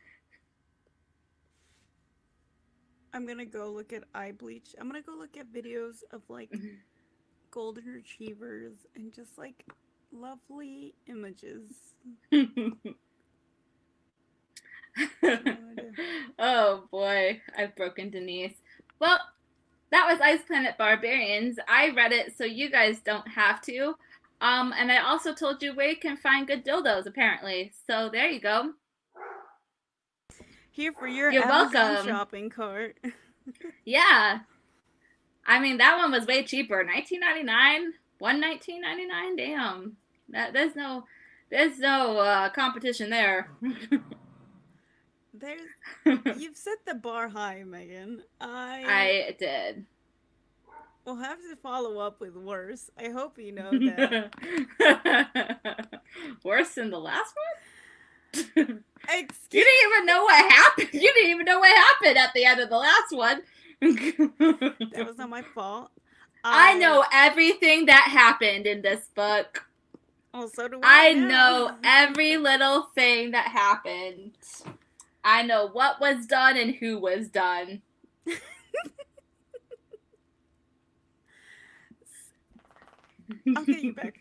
I'm 3.15 3.27
gonna 3.27 3.47
go 3.47 3.71
look 3.71 3.93
at 3.95 4.05
eye 4.15 4.33
bleach. 4.33 4.75
I'm 4.79 4.89
gonna 4.89 5.01
go 5.01 5.15
look 5.19 5.37
at 5.39 5.53
videos 5.53 6.03
of 6.13 6.21
like 6.29 6.51
mm-hmm. 6.51 6.77
golden 7.51 7.87
retrievers 7.87 8.75
and 8.95 9.13
just 9.13 9.39
like 9.39 9.65
lovely 10.13 10.95
images. 11.07 11.73
oh 16.39 16.85
boy, 16.91 17.41
I've 17.57 17.77
broken 17.77 18.11
Dennise. 18.11 18.55
Well, 18.99 19.19
that 19.91 20.07
was 20.11 20.21
Ice 20.21 20.43
Planet 20.47 20.77
Barbarians. 20.79 21.59
I 21.69 21.91
read 21.91 22.13
it 22.13 22.37
so 22.37 22.45
you 22.45 22.71
guys 22.71 23.01
don't 23.01 23.29
have 23.29 23.61
to. 23.63 23.95
Um, 24.41 24.75
and 24.77 24.93
I 24.93 24.99
also 24.99 25.33
told 25.35 25.63
you 25.63 25.75
where 25.75 25.89
you 25.89 25.97
can 25.97 26.17
find 26.17 26.47
good 26.47 26.65
dildos, 26.65 27.07
apparently. 27.07 27.73
So 27.87 28.11
there 28.13 28.29
you 28.29 28.41
go. 28.41 28.73
Here 30.71 30.93
for 30.93 31.07
your 31.07 31.33
You're 31.33 31.45
Amazon 31.45 31.73
welcome. 31.73 32.07
shopping 32.07 32.51
cart. 32.51 32.99
yeah. 33.85 34.41
I 35.47 35.61
mean, 35.61 35.79
that 35.79 35.97
one 35.97 36.11
was 36.11 36.27
way 36.27 36.43
cheaper. 36.43 36.85
Nineteen 36.85 37.21
ninety 37.21 37.45
nine, 37.45 37.93
one 38.19 38.41
nineteen 38.41 38.83
ninety 38.83 39.07
nine. 39.07 39.37
Damn, 39.37 39.97
that 40.29 40.53
there's 40.53 40.77
no, 40.77 41.05
there's 41.51 41.79
no 41.79 42.19
uh, 42.19 42.51
competition 42.51 43.09
there. 43.09 43.49
There's 45.39 45.61
you've 46.41 46.57
set 46.57 46.79
the 46.87 46.95
bar 46.95 47.29
high, 47.29 47.63
Megan. 47.65 48.23
I 48.41 48.85
I 49.29 49.37
did. 49.39 49.85
We'll 51.05 51.17
have 51.17 51.39
to 51.39 51.57
follow 51.63 51.99
up 52.01 52.21
with 52.21 52.35
worse. 52.37 52.91
I 52.99 53.11
hope 53.11 53.39
you 53.39 53.53
know 53.53 53.71
that. 53.71 54.33
worse 56.45 56.75
than 56.75 56.91
the 56.91 56.99
last 56.99 57.33
one? 57.37 58.83
Excuse- 59.09 59.53
you 59.53 59.65
didn't 59.65 59.91
even 59.93 60.07
know 60.07 60.25
what 60.25 60.53
happened. 60.53 60.89
You 60.93 61.13
didn't 61.15 61.31
even 61.31 61.45
know 61.45 61.61
what 61.61 61.77
happened 61.77 62.19
at 62.19 62.33
the 62.35 62.45
end 62.45 62.61
of 62.61 62.71
the 62.71 62.77
last 62.77 63.13
one. 63.13 63.43
that 63.81 65.05
was 65.07 65.17
not 65.17 65.31
my 65.31 65.43
fault. 65.43 65.91
I, 66.43 66.73
I 66.73 66.75
know 66.79 67.05
everything 67.13 67.87
that 67.87 68.09
happened 68.11 68.67
in 68.67 68.83
this 68.83 69.09
book. 69.15 69.65
Oh, 70.35 70.49
so 70.53 70.67
do 70.69 70.81
I. 70.83 71.11
I 71.11 71.13
know 71.15 71.71
every 71.85 72.37
little 72.37 72.83
thing 72.95 73.31
that 73.31 73.49
happened. 73.49 74.33
I 75.29 75.43
know 75.43 75.67
what 75.67 76.01
was 76.01 76.25
done 76.25 76.57
and 76.57 76.77
who 76.77 77.01
was 77.01 77.27
done. 77.27 77.83
I'll 83.57 83.65
get 83.65 83.83
you 83.83 83.93
back. 83.93 84.21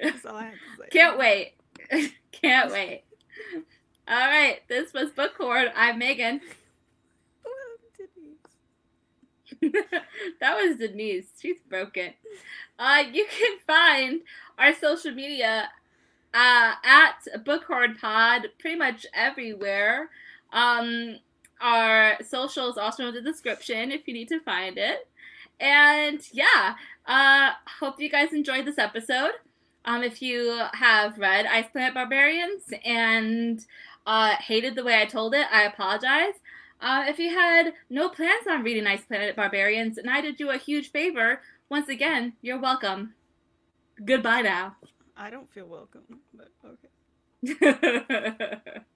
That's 0.00 0.24
all 0.24 0.36
I 0.36 0.44
have 0.44 0.52
to 0.52 0.58
say. 0.78 0.88
Can't 0.92 1.18
wait. 1.18 1.54
Can't 2.30 2.70
wait. 2.70 3.02
All 4.06 4.14
right, 4.16 4.60
this 4.68 4.92
was 4.92 5.10
Book 5.10 5.32
Hoard. 5.38 5.72
I'm 5.74 5.98
Megan. 5.98 6.40
that 9.60 10.54
was 10.54 10.76
Dennise. 10.76 11.26
She's 11.40 11.58
broken. 11.68 12.12
Uh, 12.78 13.02
you 13.12 13.26
can 13.28 13.58
find 13.66 14.20
our 14.56 14.72
social 14.72 15.10
media 15.10 15.68
uh, 16.36 16.74
at 16.84 17.44
Book 17.46 17.64
Pod 17.66 18.50
pretty 18.58 18.76
much 18.76 19.06
everywhere. 19.14 20.10
Um, 20.52 21.16
our 21.62 22.18
socials 22.22 22.76
also 22.76 23.08
in 23.08 23.14
the 23.14 23.22
description 23.22 23.90
if 23.90 24.06
you 24.06 24.12
need 24.12 24.28
to 24.28 24.40
find 24.40 24.76
it. 24.76 25.08
And 25.58 26.20
yeah, 26.32 26.74
uh, 27.06 27.52
hope 27.80 27.98
you 27.98 28.10
guys 28.10 28.34
enjoyed 28.34 28.66
this 28.66 28.76
episode. 28.76 29.32
Um, 29.86 30.02
if 30.02 30.20
you 30.20 30.62
have 30.74 31.16
read 31.16 31.46
Ice 31.46 31.68
Planet 31.72 31.94
Barbarians 31.94 32.64
and 32.84 33.64
uh, 34.06 34.34
hated 34.36 34.74
the 34.74 34.84
way 34.84 35.00
I 35.00 35.06
told 35.06 35.34
it, 35.34 35.46
I 35.50 35.62
apologize. 35.62 36.34
Uh, 36.82 37.04
if 37.08 37.18
you 37.18 37.30
had 37.30 37.72
no 37.88 38.10
plans 38.10 38.46
on 38.46 38.62
reading 38.62 38.86
Ice 38.86 39.06
Planet 39.06 39.36
Barbarians 39.36 39.96
and 39.96 40.10
I 40.10 40.20
did 40.20 40.38
you 40.38 40.50
a 40.50 40.58
huge 40.58 40.90
favor, 40.90 41.40
once 41.70 41.88
again, 41.88 42.34
you're 42.42 42.60
welcome. 42.60 43.14
Goodbye 44.04 44.42
now. 44.42 44.76
I 45.16 45.30
don't 45.30 45.50
feel 45.52 45.66
welcome, 45.66 46.20
but 46.34 46.50
okay. 46.64 48.60